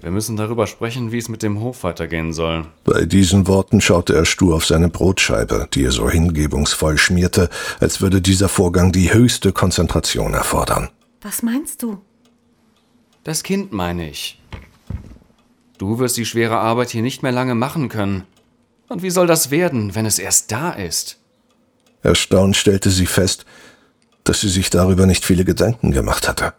[0.00, 2.66] Wir müssen darüber sprechen, wie es mit dem Hof weitergehen soll.
[2.84, 8.00] Bei diesen Worten schaute er stur auf seine Brotscheibe, die er so hingebungsvoll schmierte, als
[8.00, 10.88] würde dieser Vorgang die höchste Konzentration erfordern.
[11.20, 12.00] Was meinst du?
[13.24, 14.40] Das Kind meine ich.
[15.76, 18.24] Du wirst die schwere Arbeit hier nicht mehr lange machen können.
[18.88, 21.18] Und wie soll das werden, wenn es erst da ist?
[22.02, 23.44] Erstaunt stellte sie fest,
[24.24, 26.54] dass sie sich darüber nicht viele Gedanken gemacht hatte.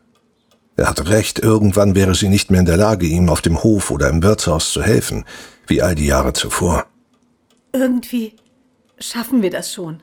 [0.75, 3.91] Er hatte recht, irgendwann wäre sie nicht mehr in der Lage, ihm auf dem Hof
[3.91, 5.25] oder im Wirtshaus zu helfen,
[5.67, 6.85] wie all die Jahre zuvor.
[7.73, 8.35] Irgendwie
[8.97, 10.01] schaffen wir das schon.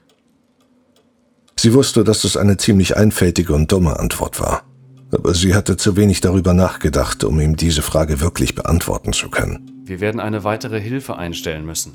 [1.58, 4.62] Sie wusste, dass es eine ziemlich einfältige und dumme Antwort war.
[5.10, 9.70] Aber sie hatte zu wenig darüber nachgedacht, um ihm diese Frage wirklich beantworten zu können.
[9.84, 11.92] Wir werden eine weitere Hilfe einstellen müssen.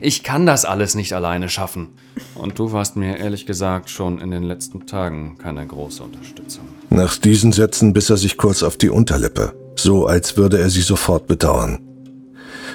[0.00, 1.88] Ich kann das alles nicht alleine schaffen.
[2.34, 6.64] Und du warst mir ehrlich gesagt schon in den letzten Tagen keine große Unterstützung.
[6.90, 10.82] Nach diesen Sätzen biss er sich kurz auf die Unterlippe, so als würde er sie
[10.82, 11.80] sofort bedauern.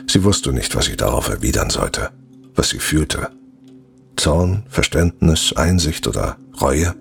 [0.07, 2.09] Sie wusste nicht, was sie darauf erwidern sollte,
[2.53, 3.29] was sie fühlte.
[4.15, 6.95] Zorn, Verständnis, Einsicht oder Reue?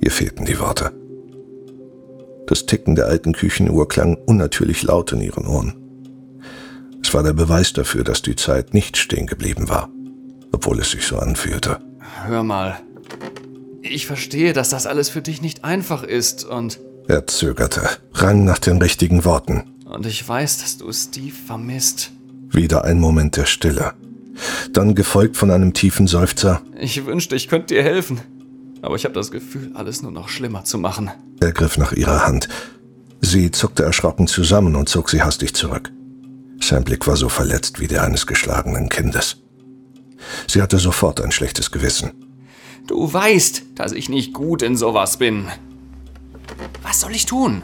[0.00, 0.92] Ihr fehlten die Worte.
[2.46, 5.74] Das Ticken der alten Küchenuhr klang unnatürlich laut in ihren Ohren.
[7.02, 9.88] Es war der Beweis dafür, dass die Zeit nicht stehen geblieben war,
[10.52, 11.78] obwohl es sich so anfühlte.
[12.26, 12.80] Hör mal.
[13.82, 16.80] Ich verstehe, dass das alles für dich nicht einfach ist und.
[17.06, 17.82] Er zögerte,
[18.14, 19.64] rang nach den richtigen Worten.
[19.84, 22.10] Und ich weiß, dass du Steve vermisst.
[22.50, 23.92] Wieder ein Moment der Stille.
[24.72, 26.62] Dann gefolgt von einem tiefen Seufzer.
[26.78, 28.20] Ich wünschte, ich könnte dir helfen.
[28.82, 31.10] Aber ich habe das Gefühl, alles nur noch schlimmer zu machen.
[31.40, 32.48] Er griff nach ihrer Hand.
[33.20, 35.90] Sie zuckte erschrocken zusammen und zog sie hastig zurück.
[36.60, 39.38] Sein Blick war so verletzt wie der eines geschlagenen Kindes.
[40.46, 42.12] Sie hatte sofort ein schlechtes Gewissen.
[42.86, 45.46] Du weißt, dass ich nicht gut in sowas bin.
[46.82, 47.62] Was soll ich tun?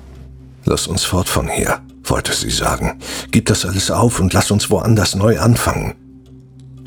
[0.64, 2.98] Lass uns fort von hier, wollte sie sagen.
[3.30, 5.94] Gib das alles auf und lass uns woanders neu anfangen.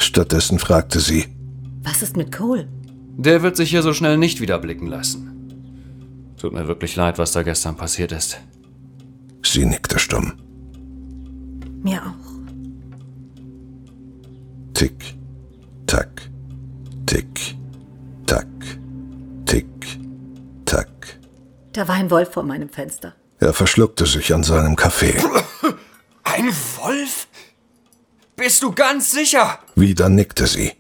[0.04, 1.26] Stattdessen fragte sie,
[1.82, 2.68] Was ist mit Cole?
[3.16, 6.34] Der wird sich hier so schnell nicht wieder blicken lassen.
[6.38, 8.38] Tut mir wirklich leid, was da gestern passiert ist.
[9.44, 10.34] Sie nickte stumm.
[11.84, 12.34] Mir auch.
[14.74, 15.16] Tick,
[15.88, 16.30] tack,
[17.06, 17.56] tick,
[18.26, 18.48] tack,
[19.46, 19.66] tick,
[20.66, 20.90] tack.
[21.72, 23.14] Da war ein Wolf vor meinem Fenster.
[23.40, 25.16] Er verschluckte sich an seinem Kaffee.
[26.24, 27.28] Ein Wolf?
[28.36, 29.60] Bist du ganz sicher?
[29.76, 30.74] Wieder nickte sie.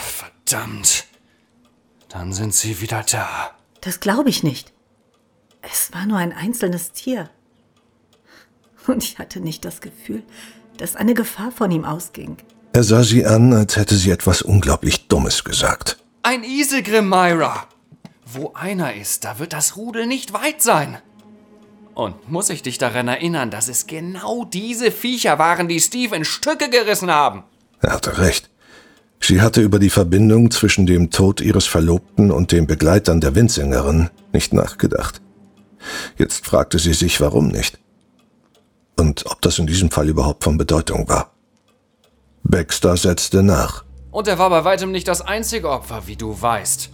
[0.00, 1.04] Verdammt.
[2.08, 3.50] Dann sind sie wieder da.
[3.82, 4.72] Das glaube ich nicht.
[5.60, 7.28] Es war nur ein einzelnes Tier.
[8.86, 10.22] Und ich hatte nicht das Gefühl,
[10.78, 12.38] dass eine Gefahr von ihm ausging.
[12.72, 15.98] Er sah sie an, als hätte sie etwas unglaublich Dummes gesagt.
[16.22, 17.66] Ein Isegrim, Myra.
[18.24, 20.98] Wo einer ist, da wird das Rudel nicht weit sein.
[21.98, 26.24] Und muss ich dich daran erinnern, dass es genau diese Viecher waren, die Steve in
[26.24, 27.42] Stücke gerissen haben?
[27.80, 28.48] Er hatte recht.
[29.20, 34.10] Sie hatte über die Verbindung zwischen dem Tod ihres Verlobten und den Begleitern der Windsängerin
[34.32, 35.20] nicht nachgedacht.
[36.16, 37.80] Jetzt fragte sie sich, warum nicht.
[38.96, 41.32] Und ob das in diesem Fall überhaupt von Bedeutung war.
[42.44, 43.84] Baxter setzte nach.
[44.12, 46.90] Und er war bei weitem nicht das einzige Opfer, wie du weißt.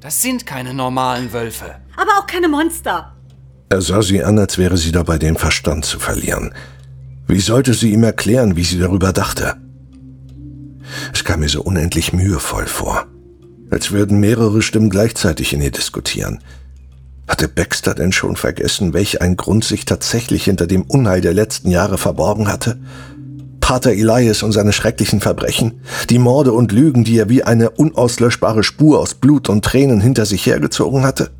[0.00, 1.76] Das sind keine normalen Wölfe.
[1.96, 3.14] Aber auch keine Monster.
[3.72, 6.52] Er sah sie an, als wäre sie dabei, den Verstand zu verlieren.
[7.28, 9.54] Wie sollte sie ihm erklären, wie sie darüber dachte?
[11.14, 13.06] Es kam mir so unendlich mühevoll vor,
[13.70, 16.40] als würden mehrere Stimmen gleichzeitig in ihr diskutieren.
[17.28, 21.70] Hatte Baxter denn schon vergessen, welch ein Grund sich tatsächlich hinter dem Unheil der letzten
[21.70, 22.76] Jahre verborgen hatte?
[23.60, 28.64] Pater Elias und seine schrecklichen Verbrechen, die Morde und Lügen, die er wie eine unauslöschbare
[28.64, 31.30] Spur aus Blut und Tränen hinter sich hergezogen hatte?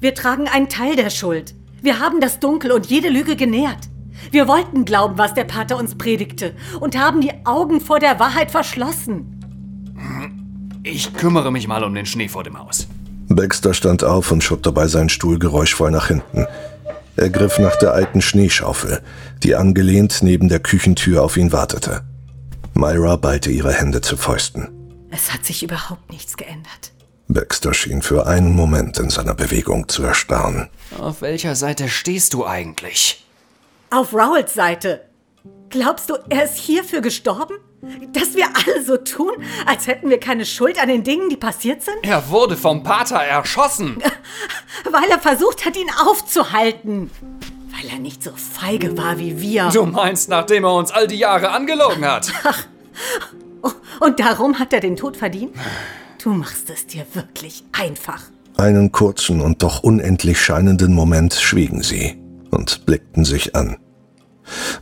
[0.00, 1.54] Wir tragen einen Teil der Schuld.
[1.82, 3.88] Wir haben das Dunkel und jede Lüge genährt.
[4.30, 8.50] Wir wollten glauben, was der Pater uns predigte und haben die Augen vor der Wahrheit
[8.50, 9.32] verschlossen.
[10.82, 12.86] Ich kümmere mich mal um den Schnee vor dem Haus.
[13.28, 16.46] Baxter stand auf und schob dabei seinen Stuhl geräuschvoll nach hinten.
[17.16, 19.00] Er griff nach der alten Schneeschaufel,
[19.42, 22.02] die angelehnt neben der Küchentür auf ihn wartete.
[22.74, 24.68] Myra ballte ihre Hände zu Fäusten.
[25.10, 26.92] Es hat sich überhaupt nichts geändert.
[27.28, 30.68] Baxter schien für einen Moment in seiner Bewegung zu erstarren.
[30.98, 33.24] Auf welcher Seite stehst du eigentlich?
[33.90, 35.02] Auf Rowells Seite.
[35.70, 37.56] Glaubst du, er ist hierfür gestorben?
[38.12, 39.32] Dass wir alle so tun,
[39.66, 41.96] als hätten wir keine Schuld an den Dingen, die passiert sind?
[42.02, 43.98] Er wurde vom Pater erschossen.
[44.90, 47.10] Weil er versucht hat, ihn aufzuhalten.
[47.72, 49.68] Weil er nicht so feige war wie wir.
[49.70, 52.32] Du meinst, nachdem er uns all die Jahre angelogen hat?
[54.00, 55.54] Und darum hat er den Tod verdient?
[56.26, 58.20] Du machst es dir wirklich einfach.
[58.56, 63.76] Einen kurzen und doch unendlich scheinenden Moment schwiegen sie und blickten sich an.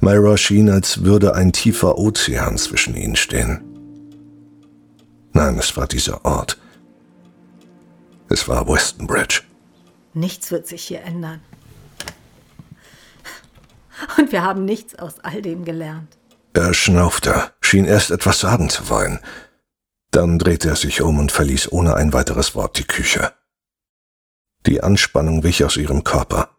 [0.00, 3.62] Myra schien, als würde ein tiefer Ozean zwischen ihnen stehen.
[5.34, 6.58] Nein, es war dieser Ort.
[8.30, 9.42] Es war Westonbridge.
[10.14, 11.42] Nichts wird sich hier ändern.
[14.16, 16.16] Und wir haben nichts aus all dem gelernt.
[16.54, 19.20] Er schnaufte, schien erst etwas sagen zu wollen.
[20.14, 23.32] Dann drehte er sich um und verließ ohne ein weiteres Wort die Küche.
[24.64, 26.50] Die Anspannung wich aus ihrem Körper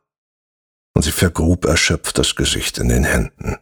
[0.94, 3.58] und sie vergrub erschöpft das Gesicht in den Händen.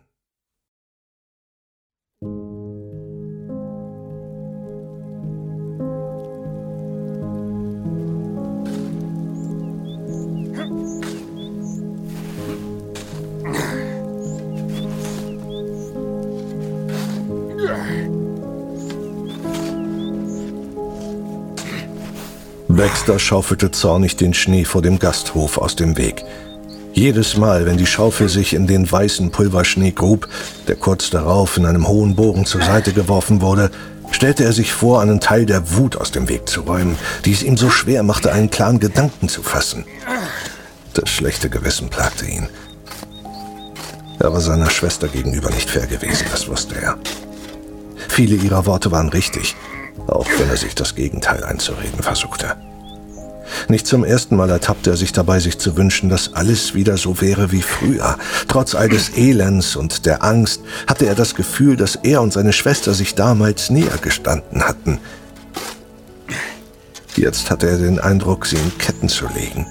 [22.76, 26.24] Baxter schaufelte zornig den Schnee vor dem Gasthof aus dem Weg.
[26.94, 30.28] Jedes Mal, wenn die Schaufel sich in den weißen Pulverschnee grub,
[30.68, 33.72] der kurz darauf in einem hohen Bogen zur Seite geworfen wurde,
[34.12, 37.44] stellte er sich vor, einen Teil der Wut aus dem Weg zu räumen, die es
[37.44, 39.86] ihm so schwer machte, einen klaren Gedanken zu fassen.
[40.94, 42.48] Das schlechte Gewissen plagte ihn.
[44.20, 46.98] Er war seiner Schwester gegenüber nicht fair gewesen, das wusste er.
[48.08, 49.56] Viele ihrer Worte waren richtig,
[50.08, 52.56] auch wenn er sich das Gegenteil einzureden versuchte.
[53.68, 57.22] Nicht zum ersten Mal ertappte er sich dabei, sich zu wünschen, dass alles wieder so
[57.22, 58.18] wäre wie früher.
[58.48, 62.54] Trotz all des Elends und der Angst hatte er das Gefühl, dass er und seine
[62.54, 65.00] Schwester sich damals näher gestanden hatten.
[67.16, 69.68] Jetzt hatte er den Eindruck, sie in Ketten zu legen.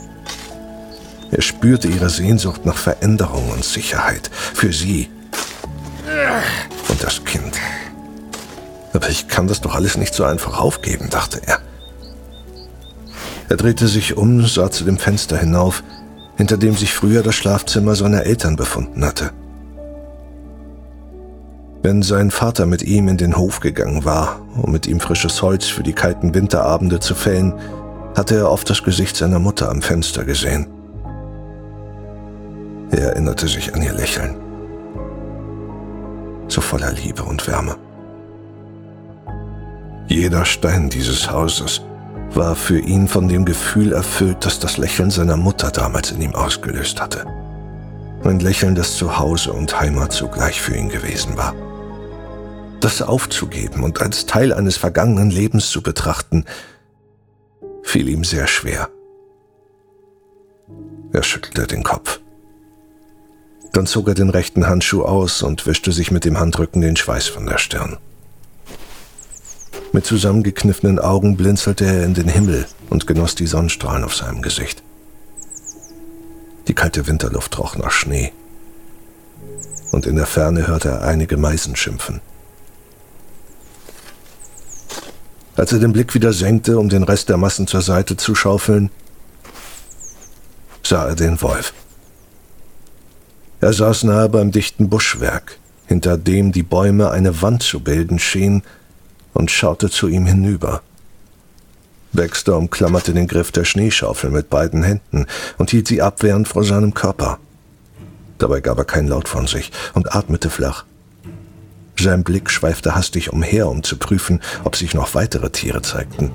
[1.32, 5.10] Er spürte ihre Sehnsucht nach Veränderung und Sicherheit für sie
[6.88, 7.54] und das Kind.
[8.92, 11.58] Aber ich kann das doch alles nicht so einfach aufgeben, dachte er.
[13.48, 15.82] Er drehte sich um, sah zu dem Fenster hinauf,
[16.36, 19.30] hinter dem sich früher das Schlafzimmer seiner Eltern befunden hatte.
[21.82, 25.66] Wenn sein Vater mit ihm in den Hof gegangen war, um mit ihm frisches Holz
[25.66, 27.54] für die kalten Winterabende zu fällen,
[28.16, 30.66] hatte er oft das Gesicht seiner Mutter am Fenster gesehen.
[32.90, 34.36] Er erinnerte sich an ihr Lächeln.
[36.46, 37.76] So voller Liebe und Wärme.
[40.08, 41.82] Jeder Stein dieses Hauses
[42.34, 46.34] war für ihn von dem Gefühl erfüllt, das das Lächeln seiner Mutter damals in ihm
[46.34, 47.26] ausgelöst hatte.
[48.24, 51.54] Ein Lächeln, das Zuhause und Heimat zugleich für ihn gewesen war.
[52.80, 56.44] Das aufzugeben und als Teil eines vergangenen Lebens zu betrachten,
[57.82, 58.88] fiel ihm sehr schwer.
[61.12, 62.20] Er schüttelte den Kopf.
[63.72, 67.28] Dann zog er den rechten Handschuh aus und wischte sich mit dem Handrücken den Schweiß
[67.28, 67.98] von der Stirn.
[69.94, 74.82] Mit zusammengekniffenen Augen blinzelte er in den Himmel und genoss die Sonnenstrahlen auf seinem Gesicht.
[76.66, 78.32] Die kalte Winterluft roch nach Schnee.
[79.90, 82.22] Und in der Ferne hörte er einige Meisen schimpfen.
[85.56, 88.90] Als er den Blick wieder senkte, um den Rest der Massen zur Seite zu schaufeln,
[90.82, 91.74] sah er den Wolf.
[93.60, 98.62] Er saß nahe beim dichten Buschwerk, hinter dem die Bäume eine Wand zu bilden schienen
[99.32, 100.82] und schaute zu ihm hinüber.
[102.12, 105.26] Baxter umklammerte den Griff der Schneeschaufel mit beiden Händen
[105.56, 107.38] und hielt sie abwehrend vor seinem Körper.
[108.38, 110.84] Dabei gab er kein Laut von sich und atmete flach.
[111.98, 116.32] Sein Blick schweifte hastig umher, um zu prüfen, ob sich noch weitere Tiere zeigten.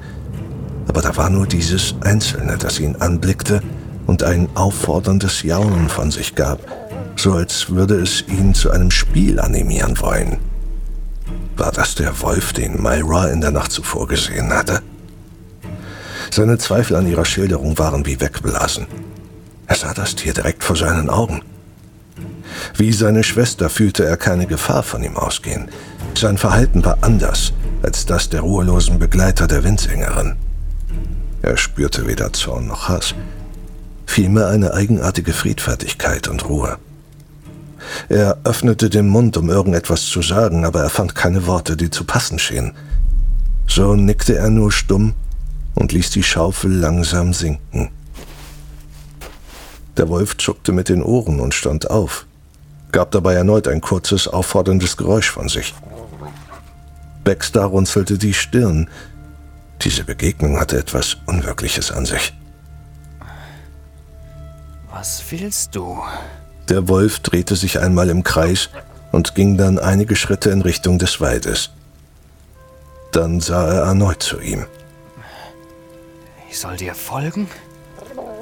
[0.88, 3.62] Aber da war nur dieses Einzelne, das ihn anblickte
[4.06, 6.60] und ein aufforderndes Jaulen von sich gab,
[7.18, 10.38] so als würde es ihn zu einem Spiel animieren wollen.
[11.58, 14.82] War das der Wolf, den Myra in der Nacht zuvor gesehen hatte?
[16.30, 18.86] Seine Zweifel an ihrer Schilderung waren wie weggeblasen.
[19.66, 21.42] Er sah das Tier direkt vor seinen Augen.
[22.76, 25.70] Wie seine Schwester fühlte er keine Gefahr von ihm ausgehen.
[26.16, 30.36] Sein Verhalten war anders als das der ruhelosen Begleiter der Windsängerin.
[31.42, 33.16] Er spürte weder Zorn noch Hass,
[34.06, 36.78] vielmehr eine eigenartige Friedfertigkeit und Ruhe.
[38.10, 42.04] Er öffnete den Mund, um irgendetwas zu sagen, aber er fand keine Worte, die zu
[42.04, 42.74] passen schienen.
[43.68, 45.14] So nickte er nur stumm
[45.76, 47.90] und ließ die Schaufel langsam sinken.
[49.98, 52.26] Der Wolf zuckte mit den Ohren und stand auf,
[52.92, 55.74] gab dabei erneut ein kurzes, aufforderndes Geräusch von sich.
[57.24, 58.90] Baxter runzelte die Stirn.
[59.82, 62.34] Diese Begegnung hatte etwas Unwirkliches an sich.
[64.90, 66.00] Was willst du?
[66.70, 68.70] Der Wolf drehte sich einmal im Kreis
[69.12, 71.70] und ging dann einige Schritte in Richtung des Waldes.
[73.12, 74.66] Dann sah er erneut zu ihm.
[76.50, 77.48] Ich soll dir folgen?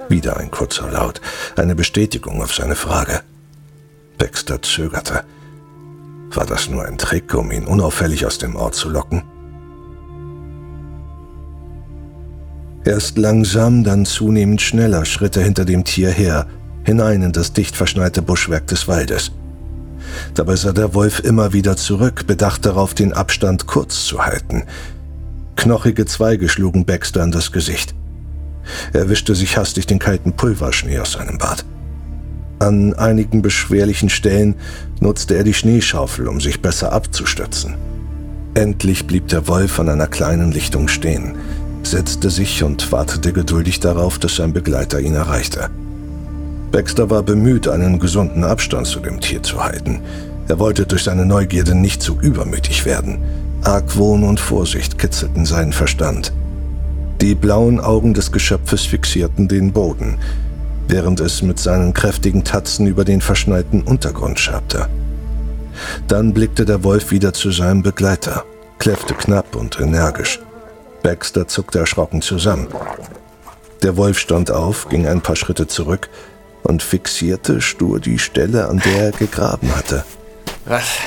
[0.09, 1.21] Wieder ein kurzer Laut,
[1.55, 3.21] eine Bestätigung auf seine Frage.
[4.17, 5.23] Baxter zögerte.
[6.31, 9.23] War das nur ein Trick, um ihn unauffällig aus dem Ort zu locken?
[12.85, 16.47] Erst langsam, dann zunehmend schneller schritt er hinter dem Tier her,
[16.85, 19.31] hinein in das dicht verschneite Buschwerk des Waldes.
[20.33, 24.63] Dabei sah der Wolf immer wieder zurück, bedacht darauf, den Abstand kurz zu halten.
[25.55, 27.95] Knochige Zweige schlugen Baxter in das Gesicht.
[28.93, 31.65] Er wischte sich hastig den kalten Pulverschnee aus seinem Bart.
[32.59, 34.55] An einigen beschwerlichen Stellen
[34.99, 37.75] nutzte er die Schneeschaufel, um sich besser abzustützen.
[38.53, 41.35] Endlich blieb der Wolf an einer kleinen Lichtung stehen,
[41.83, 45.69] setzte sich und wartete geduldig darauf, dass sein Begleiter ihn erreichte.
[46.75, 50.01] Baxter war bemüht, einen gesunden Abstand zu dem Tier zu halten.
[50.49, 53.19] Er wollte durch seine Neugierde nicht zu übermütig werden.
[53.63, 56.33] Argwohn und Vorsicht kitzelten seinen Verstand.
[57.21, 60.17] Die blauen Augen des Geschöpfes fixierten den Boden,
[60.89, 64.89] während es mit seinen kräftigen Tatzen über den verschneiten Untergrund schabte.
[66.09, 68.43] Dann blickte der Wolf wieder zu seinem Begleiter,
[68.79, 70.41] kläffte knapp und energisch.
[71.03, 72.67] Baxter zuckte erschrocken zusammen.
[73.81, 76.09] Der Wolf stand auf, ging ein paar Schritte zurück
[76.65, 80.03] und fixierte stur die Stelle, an der er gegraben hatte.
[80.65, 80.97] Was,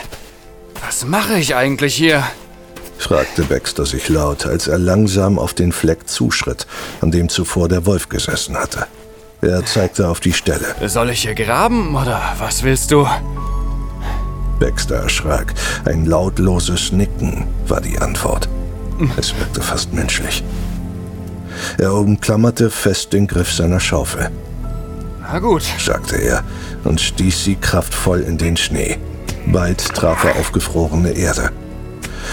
[0.84, 2.24] was mache ich eigentlich hier?
[2.98, 6.66] fragte Baxter sich laut, als er langsam auf den Fleck zuschritt,
[7.00, 8.86] an dem zuvor der Wolf gesessen hatte.
[9.40, 10.74] Er zeigte auf die Stelle.
[10.86, 13.06] Soll ich hier graben oder was willst du?
[14.58, 15.54] Baxter erschrak.
[15.84, 18.48] Ein lautloses Nicken war die Antwort.
[19.16, 20.42] Es wirkte fast menschlich.
[21.78, 24.30] Er umklammerte fest den Griff seiner Schaufel.
[25.30, 26.42] Na gut, sagte er
[26.84, 28.96] und stieß sie kraftvoll in den Schnee.
[29.46, 31.50] Bald traf er auf gefrorene Erde.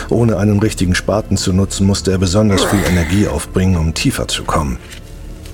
[0.09, 4.43] Ohne einen richtigen Spaten zu nutzen, musste er besonders viel Energie aufbringen, um tiefer zu
[4.43, 4.77] kommen.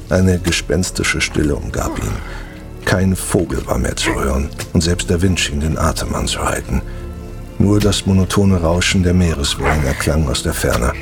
[0.09, 2.11] Eine gespenstische Stille umgab ihn.
[2.85, 6.81] Kein Vogel war mehr zu hören und selbst der Wind schien den Atem anzuhalten.
[7.57, 10.93] Nur das monotone Rauschen der Meereswellen erklang aus der Ferne.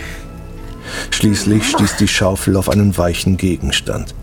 [1.11, 4.13] Schließlich stieß die Schaufel auf einen weichen Gegenstand.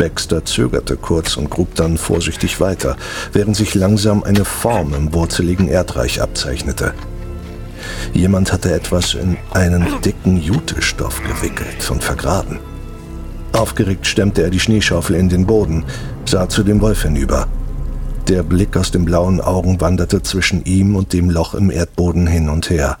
[0.00, 2.96] Baxter zögerte kurz und grub dann vorsichtig weiter,
[3.34, 6.94] während sich langsam eine Form im wurzeligen Erdreich abzeichnete.
[8.14, 12.60] Jemand hatte etwas in einen dicken Jutestoff gewickelt und vergraben.
[13.52, 15.84] Aufgeregt stemmte er die Schneeschaufel in den Boden,
[16.24, 17.46] sah zu dem Wolf hinüber.
[18.26, 22.48] Der Blick aus den blauen Augen wanderte zwischen ihm und dem Loch im Erdboden hin
[22.48, 22.96] und her.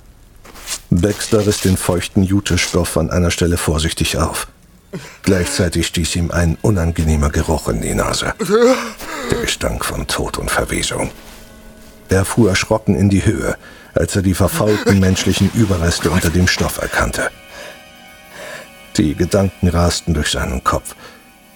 [0.90, 4.48] Baxter riss den feuchten Jutestoff an einer Stelle vorsichtig auf.
[5.22, 8.34] Gleichzeitig stieß ihm ein unangenehmer Geruch in die Nase.
[9.30, 11.10] Der Gestank von Tod und Verwesung.
[12.08, 13.56] Er fuhr erschrocken in die Höhe,
[13.94, 17.30] als er die verfaulten menschlichen Überreste unter dem Stoff erkannte.
[18.96, 20.96] Die Gedanken rasten durch seinen Kopf.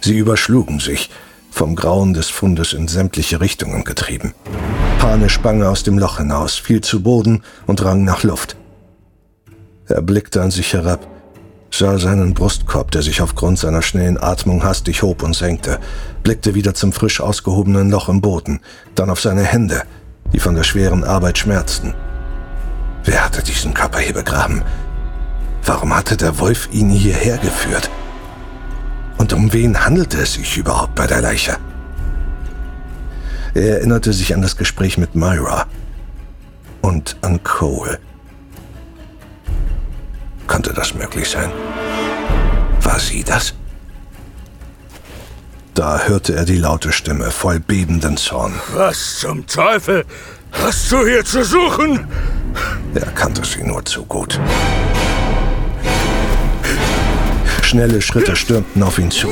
[0.01, 1.11] Sie überschlugen sich,
[1.51, 4.35] vom Grauen des Fundes in sämtliche Richtungen getrieben.
[4.99, 8.57] Pane sprang aus dem Loch hinaus, fiel zu Boden und rang nach Luft.
[9.87, 11.07] Er blickte an sich herab,
[11.79, 15.81] sah seinen Brustkorb, der sich aufgrund seiner schnellen Atmung hastig hob und senkte,
[16.23, 18.61] blickte wieder zum frisch ausgehobenen Loch im Boden,
[18.95, 19.83] dann auf seine Hände,
[20.33, 21.95] die von der schweren Arbeit schmerzten.
[23.05, 24.63] Wer hatte diesen Körper hier begraben?
[25.65, 27.91] Warum hatte der Wolf ihn hierher geführt?
[29.19, 31.57] Und um wen handelte es sich überhaupt bei der Leiche?
[33.55, 35.67] Er erinnerte sich an das Gespräch mit Myra
[36.83, 37.99] und an Cole.
[40.47, 41.51] Konnte das möglich sein?
[42.83, 43.55] War sie das?
[45.75, 48.55] Da hörte er die laute Stimme voll bebenden Zorn.
[48.75, 50.05] Was zum Teufel
[50.53, 52.07] hast du hier zu suchen?
[52.95, 54.39] Er kannte sie nur zu gut.
[57.63, 59.29] Schnelle Schritte stürmten auf ihn zu.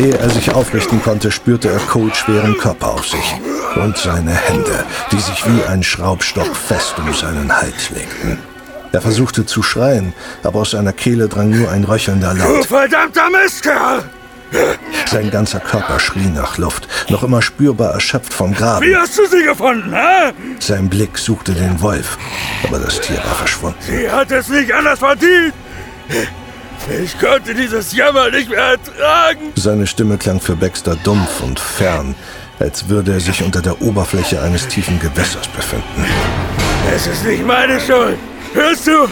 [0.00, 3.34] Ehe er sich aufrichten konnte, spürte er Coles schweren Körper auf sich
[3.74, 8.38] und seine Hände, die sich wie ein Schraubstock fest um seinen Hals legten.
[8.92, 10.12] Er versuchte zu schreien,
[10.42, 12.66] aber aus seiner Kehle drang nur ein röchelnder Laut.
[12.66, 14.02] Verdammter Mistkerl!
[15.06, 18.84] Sein ganzer Körper schrie nach Luft, noch immer spürbar erschöpft vom Graben.
[18.84, 20.32] Wie hast du sie gefunden, hä?
[20.58, 22.18] Sein Blick suchte den Wolf,
[22.64, 23.78] aber das Tier war verschwunden.
[23.80, 25.54] Sie hat es nicht anders verdient!
[27.02, 29.52] Ich konnte dieses Jammer nicht mehr ertragen!
[29.56, 32.14] Seine Stimme klang für Baxter dumpf und fern,
[32.58, 36.04] als würde er sich unter der Oberfläche eines tiefen Gewässers befinden.
[36.94, 38.18] Es ist nicht meine Schuld!
[38.54, 39.08] Hörst du?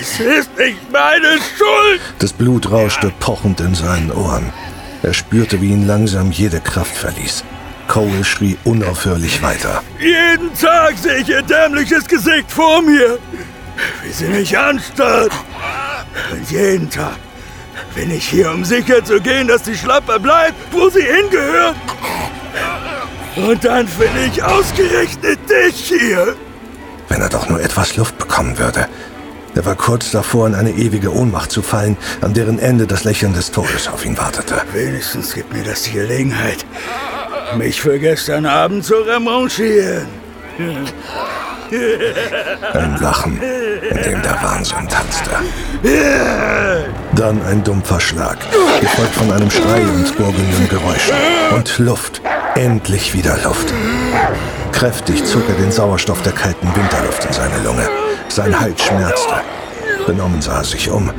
[0.00, 2.00] Es ist nicht meine Schuld!
[2.18, 4.52] Das Blut rauschte pochend in seinen Ohren.
[5.02, 7.44] Er spürte, wie ihn langsam jede Kraft verließ.
[7.88, 9.82] Cole schrie unaufhörlich weiter.
[9.98, 13.18] Jeden Tag sehe ich ihr dämliches Gesicht vor mir,
[14.02, 15.32] wie sie mich anstarrt.
[16.30, 17.16] Und jeden Tag
[17.94, 21.76] bin ich hier, um sicher zu gehen, dass die Schlappe bleibt, wo sie hingehört.
[23.36, 26.36] Und dann finde ich ausgerechnet dich hier.
[27.08, 28.86] Wenn er doch nur etwas Luft bekommen würde.
[29.54, 33.34] Er war kurz davor, in eine ewige Ohnmacht zu fallen, an deren Ende das Lächeln
[33.34, 34.62] des Todes auf ihn wartete.
[34.72, 36.64] Wenigstens gibt mir das die Gelegenheit,
[37.58, 40.06] mich für gestern Abend zu revanchieren.
[42.74, 43.40] Ein Lachen,
[43.90, 45.30] in dem der Wahnsinn tanzte.
[47.14, 48.38] Dann ein dumpfer Schlag,
[48.80, 51.16] gefolgt von einem Schrei und gurgelnden Geräuschen.
[51.54, 52.22] Und Luft,
[52.54, 53.72] endlich wieder Luft.
[54.72, 58.01] Kräftig zog er den Sauerstoff der kalten Winterluft in seine Lunge.
[58.32, 59.34] Sein Hals schmerzte.
[60.06, 61.10] Benommen sah er sich um.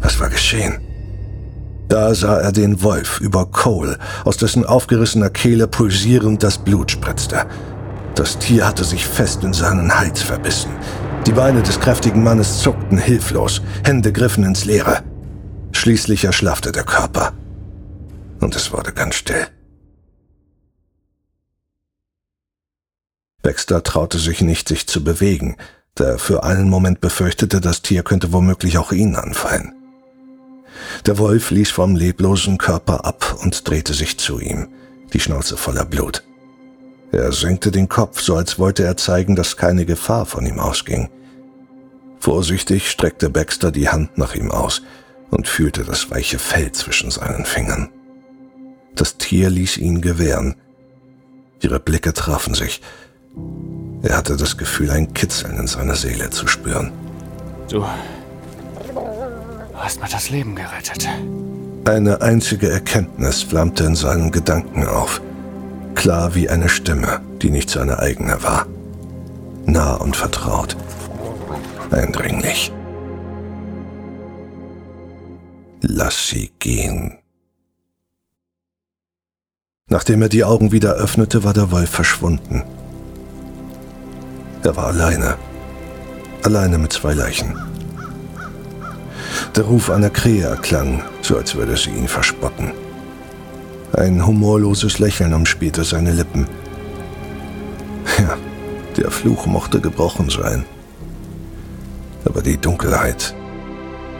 [0.00, 0.78] Was war geschehen?
[1.86, 7.44] Da sah er den Wolf über Cole, aus dessen aufgerissener Kehle pulsierend das Blut spritzte.
[8.14, 10.70] Das Tier hatte sich fest in seinen Hals verbissen.
[11.26, 15.02] Die Beine des kräftigen Mannes zuckten hilflos, Hände griffen ins Leere.
[15.72, 17.34] Schließlich erschlaffte der Körper.
[18.40, 19.46] Und es wurde ganz still.
[23.48, 25.56] Baxter traute sich nicht, sich zu bewegen,
[25.94, 29.72] da er für einen Moment befürchtete, das Tier könnte womöglich auch ihn anfallen.
[31.06, 34.68] Der Wolf ließ vom leblosen Körper ab und drehte sich zu ihm,
[35.14, 36.24] die Schnauze voller Blut.
[37.10, 41.08] Er senkte den Kopf, so als wollte er zeigen, dass keine Gefahr von ihm ausging.
[42.20, 44.82] Vorsichtig streckte Baxter die Hand nach ihm aus
[45.30, 47.88] und fühlte das weiche Fell zwischen seinen Fingern.
[48.94, 50.56] Das Tier ließ ihn gewähren.
[51.62, 52.82] Ihre Blicke trafen sich.
[54.02, 56.92] Er hatte das Gefühl, ein Kitzeln in seiner Seele zu spüren.
[57.68, 57.84] Du
[59.74, 61.08] hast mir das Leben gerettet.
[61.84, 65.20] Eine einzige Erkenntnis flammte in seinen Gedanken auf.
[65.94, 68.66] Klar wie eine Stimme, die nicht seine eigene war.
[69.64, 70.76] Nah und vertraut.
[71.90, 72.72] Eindringlich.
[75.80, 77.18] Lass sie gehen.
[79.88, 82.62] Nachdem er die Augen wieder öffnete, war der Wolf verschwunden.
[84.62, 85.36] Er war alleine.
[86.42, 87.54] Alleine mit zwei Leichen.
[89.56, 92.72] Der Ruf einer Krähe erklang, so als würde sie ihn verspotten.
[93.92, 96.46] Ein humorloses Lächeln umspielte seine Lippen.
[98.18, 98.36] Ja,
[98.96, 100.64] der Fluch mochte gebrochen sein.
[102.24, 103.34] Aber die Dunkelheit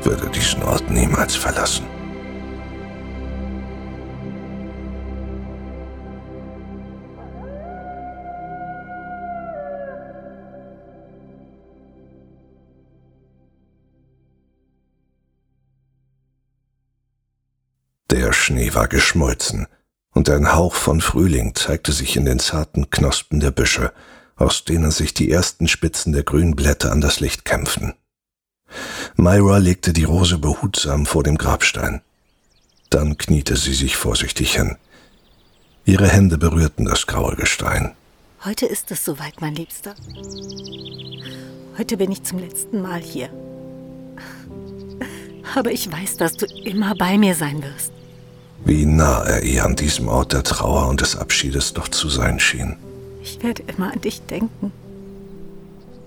[0.05, 1.85] würde diesen Ort niemals verlassen.
[18.49, 19.67] Schnee war geschmolzen,
[20.15, 23.93] und ein Hauch von Frühling zeigte sich in den zarten Knospen der Büsche,
[24.37, 27.93] aus denen sich die ersten Spitzen der grünen Blätter an das Licht kämpften.
[29.17, 32.01] Myra legte die Rose behutsam vor dem Grabstein.
[32.89, 34.77] Dann kniete sie sich vorsichtig hin.
[35.85, 37.93] Ihre Hände berührten das graue Gestein.
[38.47, 39.95] Heute ist es soweit, mein Liebster.
[41.77, 43.29] Heute bin ich zum letzten Mal hier.
[45.55, 47.93] Aber ich weiß, dass du immer bei mir sein wirst.
[48.65, 52.39] Wie nah er ihr an diesem Ort der Trauer und des Abschiedes doch zu sein
[52.41, 52.77] schien.
[53.23, 54.73] Ich werde immer an dich denken.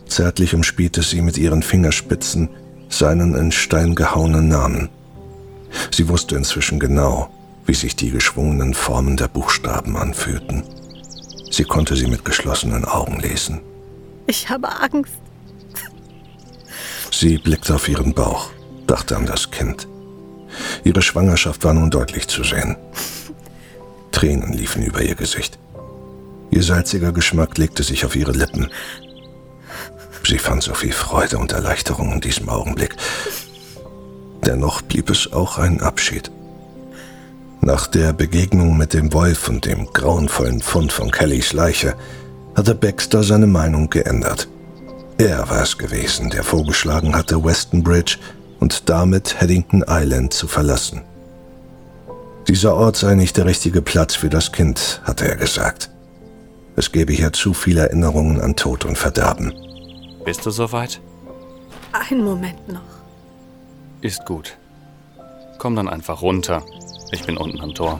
[0.07, 2.49] Zärtlich umspielte sie mit ihren Fingerspitzen
[2.89, 4.89] seinen in Stein gehauenen Namen.
[5.91, 7.29] Sie wusste inzwischen genau,
[7.65, 10.63] wie sich die geschwungenen Formen der Buchstaben anfühlten.
[11.49, 13.61] Sie konnte sie mit geschlossenen Augen lesen.
[14.27, 15.13] Ich habe Angst.
[17.11, 18.49] Sie blickte auf ihren Bauch,
[18.87, 19.87] dachte an das Kind.
[20.83, 22.77] Ihre Schwangerschaft war nun deutlich zu sehen.
[24.11, 25.57] Tränen liefen über ihr Gesicht.
[26.51, 28.69] Ihr salziger Geschmack legte sich auf ihre Lippen.
[30.27, 32.95] Sie fand so viel Freude und Erleichterung in diesem Augenblick.
[34.45, 36.31] Dennoch blieb es auch ein Abschied.
[37.61, 41.95] Nach der Begegnung mit dem Wolf und dem grauenvollen Fund von Kellys Leiche
[42.55, 44.47] hatte Baxter seine Meinung geändert.
[45.17, 48.17] Er war es gewesen, der vorgeschlagen hatte, Weston Bridge
[48.61, 51.01] und damit Haddington Island zu verlassen.
[52.47, 55.89] Dieser Ort sei nicht der richtige Platz für das Kind, hatte er gesagt.
[56.77, 59.53] Es gäbe hier zu viele Erinnerungen an Tod und Verderben.
[60.23, 61.01] Bist du soweit?
[61.91, 62.81] Einen Moment noch.
[63.99, 64.57] Ist gut.
[65.57, 66.63] Komm dann einfach runter.
[67.11, 67.99] Ich bin unten am Tor.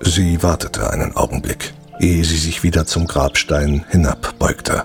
[0.00, 4.84] Sie wartete einen Augenblick, ehe sie sich wieder zum Grabstein hinabbeugte.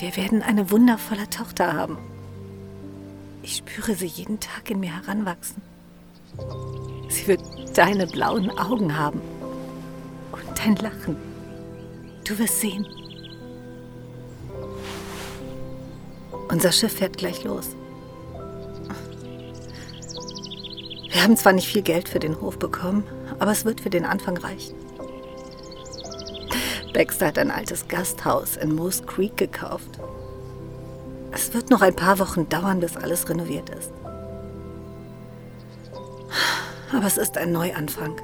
[0.00, 1.98] Wir werden eine wundervolle Tochter haben.
[3.50, 5.62] Ich spüre sie jeden Tag in mir heranwachsen.
[7.08, 7.40] Sie wird
[7.74, 9.22] deine blauen Augen haben.
[10.32, 11.16] Und dein Lachen.
[12.26, 12.86] Du wirst sehen.
[16.50, 17.70] Unser Schiff fährt gleich los.
[21.10, 23.02] Wir haben zwar nicht viel Geld für den Hof bekommen,
[23.38, 24.76] aber es wird für den Anfang reichen.
[26.92, 29.98] Baxter hat ein altes Gasthaus in Moose Creek gekauft.
[31.38, 33.92] Es wird noch ein paar Wochen dauern, bis alles renoviert ist.
[36.92, 38.20] Aber es ist ein Neuanfang.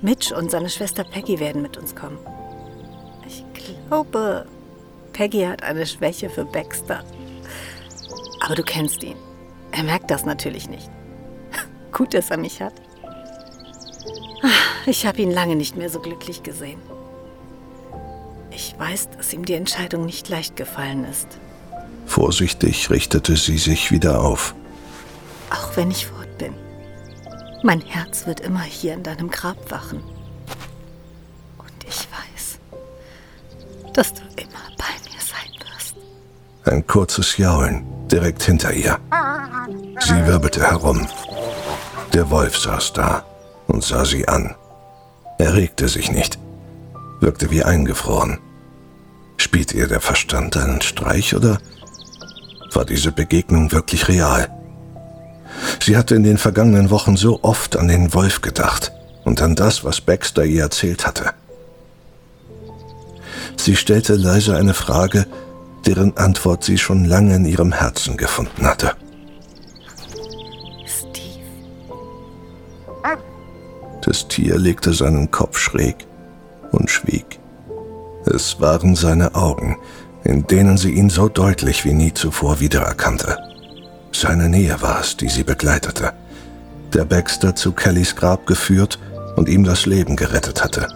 [0.00, 2.16] Mitch und seine Schwester Peggy werden mit uns kommen.
[3.26, 3.44] Ich
[3.90, 4.46] glaube,
[5.12, 7.04] Peggy hat eine Schwäche für Baxter.
[8.40, 9.18] Aber du kennst ihn.
[9.70, 10.90] Er merkt das natürlich nicht.
[11.92, 12.80] Gut, dass er mich hat.
[14.86, 16.80] Ich habe ihn lange nicht mehr so glücklich gesehen.
[18.50, 21.38] Ich weiß, dass ihm die Entscheidung nicht leicht gefallen ist.
[22.18, 24.52] Vorsichtig richtete sie sich wieder auf.
[25.50, 26.52] Auch wenn ich fort bin.
[27.62, 30.02] Mein Herz wird immer hier in deinem Grab wachen.
[31.58, 32.58] Und ich weiß,
[33.92, 35.94] dass du immer bei mir sein wirst.
[36.64, 38.98] Ein kurzes Jaulen direkt hinter ihr.
[40.00, 41.06] Sie wirbelte herum.
[42.14, 43.24] Der Wolf saß da
[43.68, 44.56] und sah sie an.
[45.38, 46.36] Er regte sich nicht,
[47.20, 48.40] wirkte wie eingefroren.
[49.36, 51.58] Spielte ihr der Verstand einen Streich oder
[52.78, 54.48] war diese Begegnung wirklich real?
[55.82, 58.92] Sie hatte in den vergangenen Wochen so oft an den Wolf gedacht
[59.24, 61.32] und an das, was Baxter ihr erzählt hatte.
[63.56, 65.26] Sie stellte leise eine Frage,
[65.86, 68.92] deren Antwort sie schon lange in ihrem Herzen gefunden hatte.
[70.86, 71.48] Steve,
[74.02, 76.06] Das Tier legte seinen Kopf schräg
[76.70, 77.40] und schwieg.
[78.24, 79.78] Es waren seine Augen,
[80.24, 83.38] in denen sie ihn so deutlich wie nie zuvor wiedererkannte.
[84.12, 86.12] Seine Nähe war es, die sie begleitete,
[86.92, 88.98] der Baxter zu Kellys Grab geführt
[89.36, 90.88] und ihm das Leben gerettet hatte.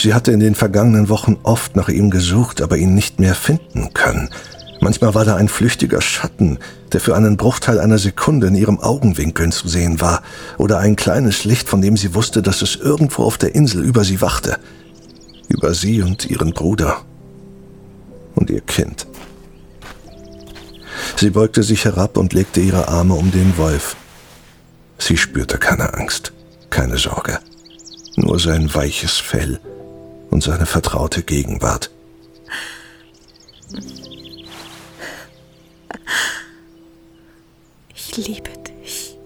[0.00, 3.92] Sie hatte in den vergangenen Wochen oft nach ihm gesucht, aber ihn nicht mehr finden
[3.94, 4.28] können.
[4.80, 6.58] Manchmal war da ein flüchtiger Schatten,
[6.92, 10.22] der für einen Bruchteil einer Sekunde in ihrem Augenwinkeln zu sehen war,
[10.56, 14.04] oder ein kleines Licht, von dem sie wusste, dass es irgendwo auf der Insel über
[14.04, 14.58] sie wachte.
[15.48, 16.98] Über sie und ihren Bruder
[18.34, 19.06] und ihr Kind.
[21.16, 23.96] Sie beugte sich herab und legte ihre Arme um den Wolf.
[24.98, 26.32] Sie spürte keine Angst,
[26.70, 27.38] keine Sorge,
[28.16, 29.60] nur sein weiches Fell
[30.30, 31.90] und seine vertraute Gegenwart.
[37.94, 38.50] ich liebe
[38.82, 39.18] dich.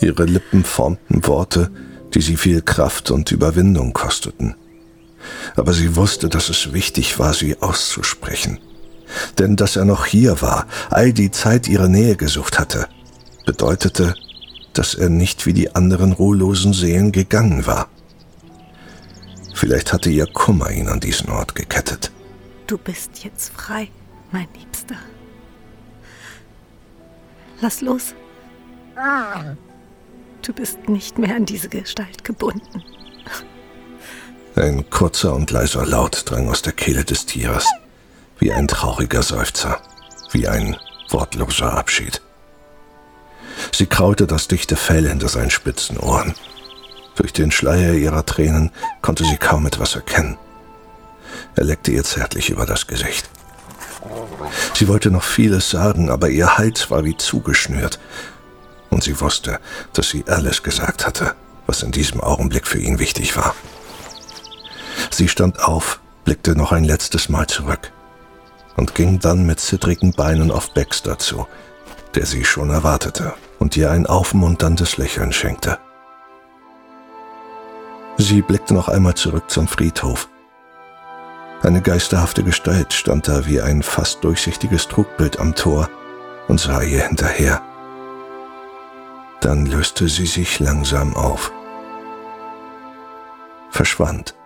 [0.00, 1.70] Ihre Lippen formten Worte,
[2.14, 4.54] die sie viel Kraft und Überwindung kosteten.
[5.56, 8.58] Aber sie wusste, dass es wichtig war, sie auszusprechen.
[9.38, 12.88] Denn dass er noch hier war, all die Zeit ihre Nähe gesucht hatte,
[13.46, 14.14] bedeutete,
[14.74, 17.88] dass er nicht wie die anderen ruhelosen Seelen gegangen war.
[19.54, 22.12] Vielleicht hatte ihr Kummer ihn an diesen Ort gekettet.
[22.66, 23.88] Du bist jetzt frei,
[24.30, 24.96] mein Liebster.
[27.60, 28.14] Lass los.
[30.42, 32.84] Du bist nicht mehr an diese Gestalt gebunden.
[34.58, 37.64] Ein kurzer und leiser Laut drang aus der Kehle des Tieres,
[38.40, 39.80] wie ein trauriger Seufzer,
[40.32, 40.76] wie ein
[41.10, 42.20] wortloser Abschied.
[43.72, 46.34] Sie kraulte das dichte Fell hinter seinen spitzen Ohren.
[47.14, 50.36] Durch den Schleier ihrer Tränen konnte sie kaum etwas erkennen.
[51.54, 53.30] Er leckte ihr zärtlich über das Gesicht.
[54.74, 58.00] Sie wollte noch vieles sagen, aber ihr Hals war wie zugeschnürt.
[58.90, 59.60] Und sie wusste,
[59.92, 61.36] dass sie alles gesagt hatte,
[61.68, 63.54] was in diesem Augenblick für ihn wichtig war.
[65.10, 67.92] Sie stand auf, blickte noch ein letztes Mal zurück
[68.76, 71.46] und ging dann mit zittrigen Beinen auf Baxter zu,
[72.14, 75.78] der sie schon erwartete und ihr ein aufmunterndes Lächeln schenkte.
[78.18, 80.28] Sie blickte noch einmal zurück zum Friedhof.
[81.62, 85.88] Eine geisterhafte Gestalt stand da wie ein fast durchsichtiges Trugbild am Tor
[86.46, 87.62] und sah ihr hinterher.
[89.40, 91.52] Dann löste sie sich langsam auf,
[93.70, 94.37] verschwand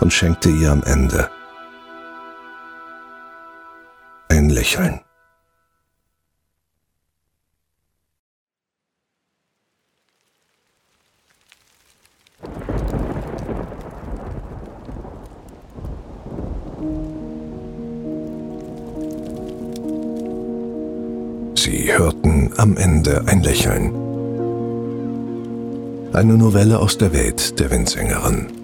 [0.00, 1.30] und schenkte ihr am Ende
[4.28, 5.00] ein Lächeln.
[21.56, 23.92] Sie hörten am Ende ein Lächeln.
[26.12, 28.57] Eine Novelle aus der Welt der Windsängerin.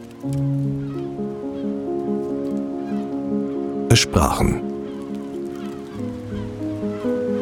[3.94, 4.60] Es sprachen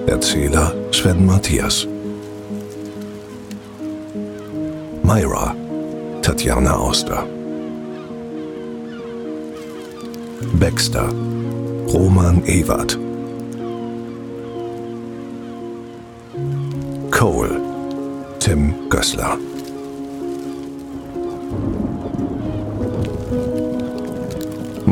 [0.06, 1.86] Erzähler Sven Matthias.
[5.02, 5.56] Myra
[6.20, 7.24] Tatjana Auster.
[10.60, 11.08] Baxter
[11.90, 12.98] Roman Ewert
[17.10, 17.60] Cole
[18.40, 19.38] Tim Gößler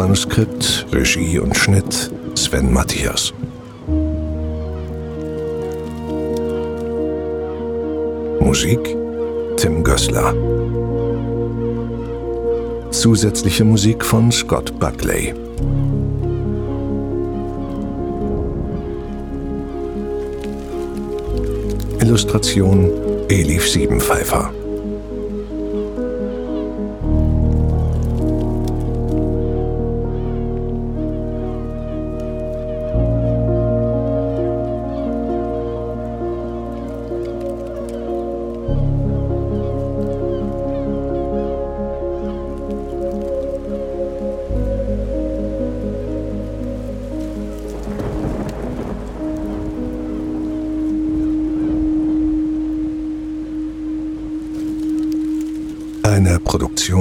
[0.00, 3.34] Manuskript, Regie und Schnitt Sven Matthias.
[8.40, 8.80] Musik
[9.58, 10.34] Tim Gößler
[12.90, 15.34] Zusätzliche Musik von Scott Buckley.
[22.00, 22.90] Illustration
[23.28, 24.50] Elif Siebenpfeifer.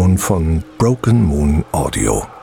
[0.09, 2.38] Produktion von Broken Moon Audio.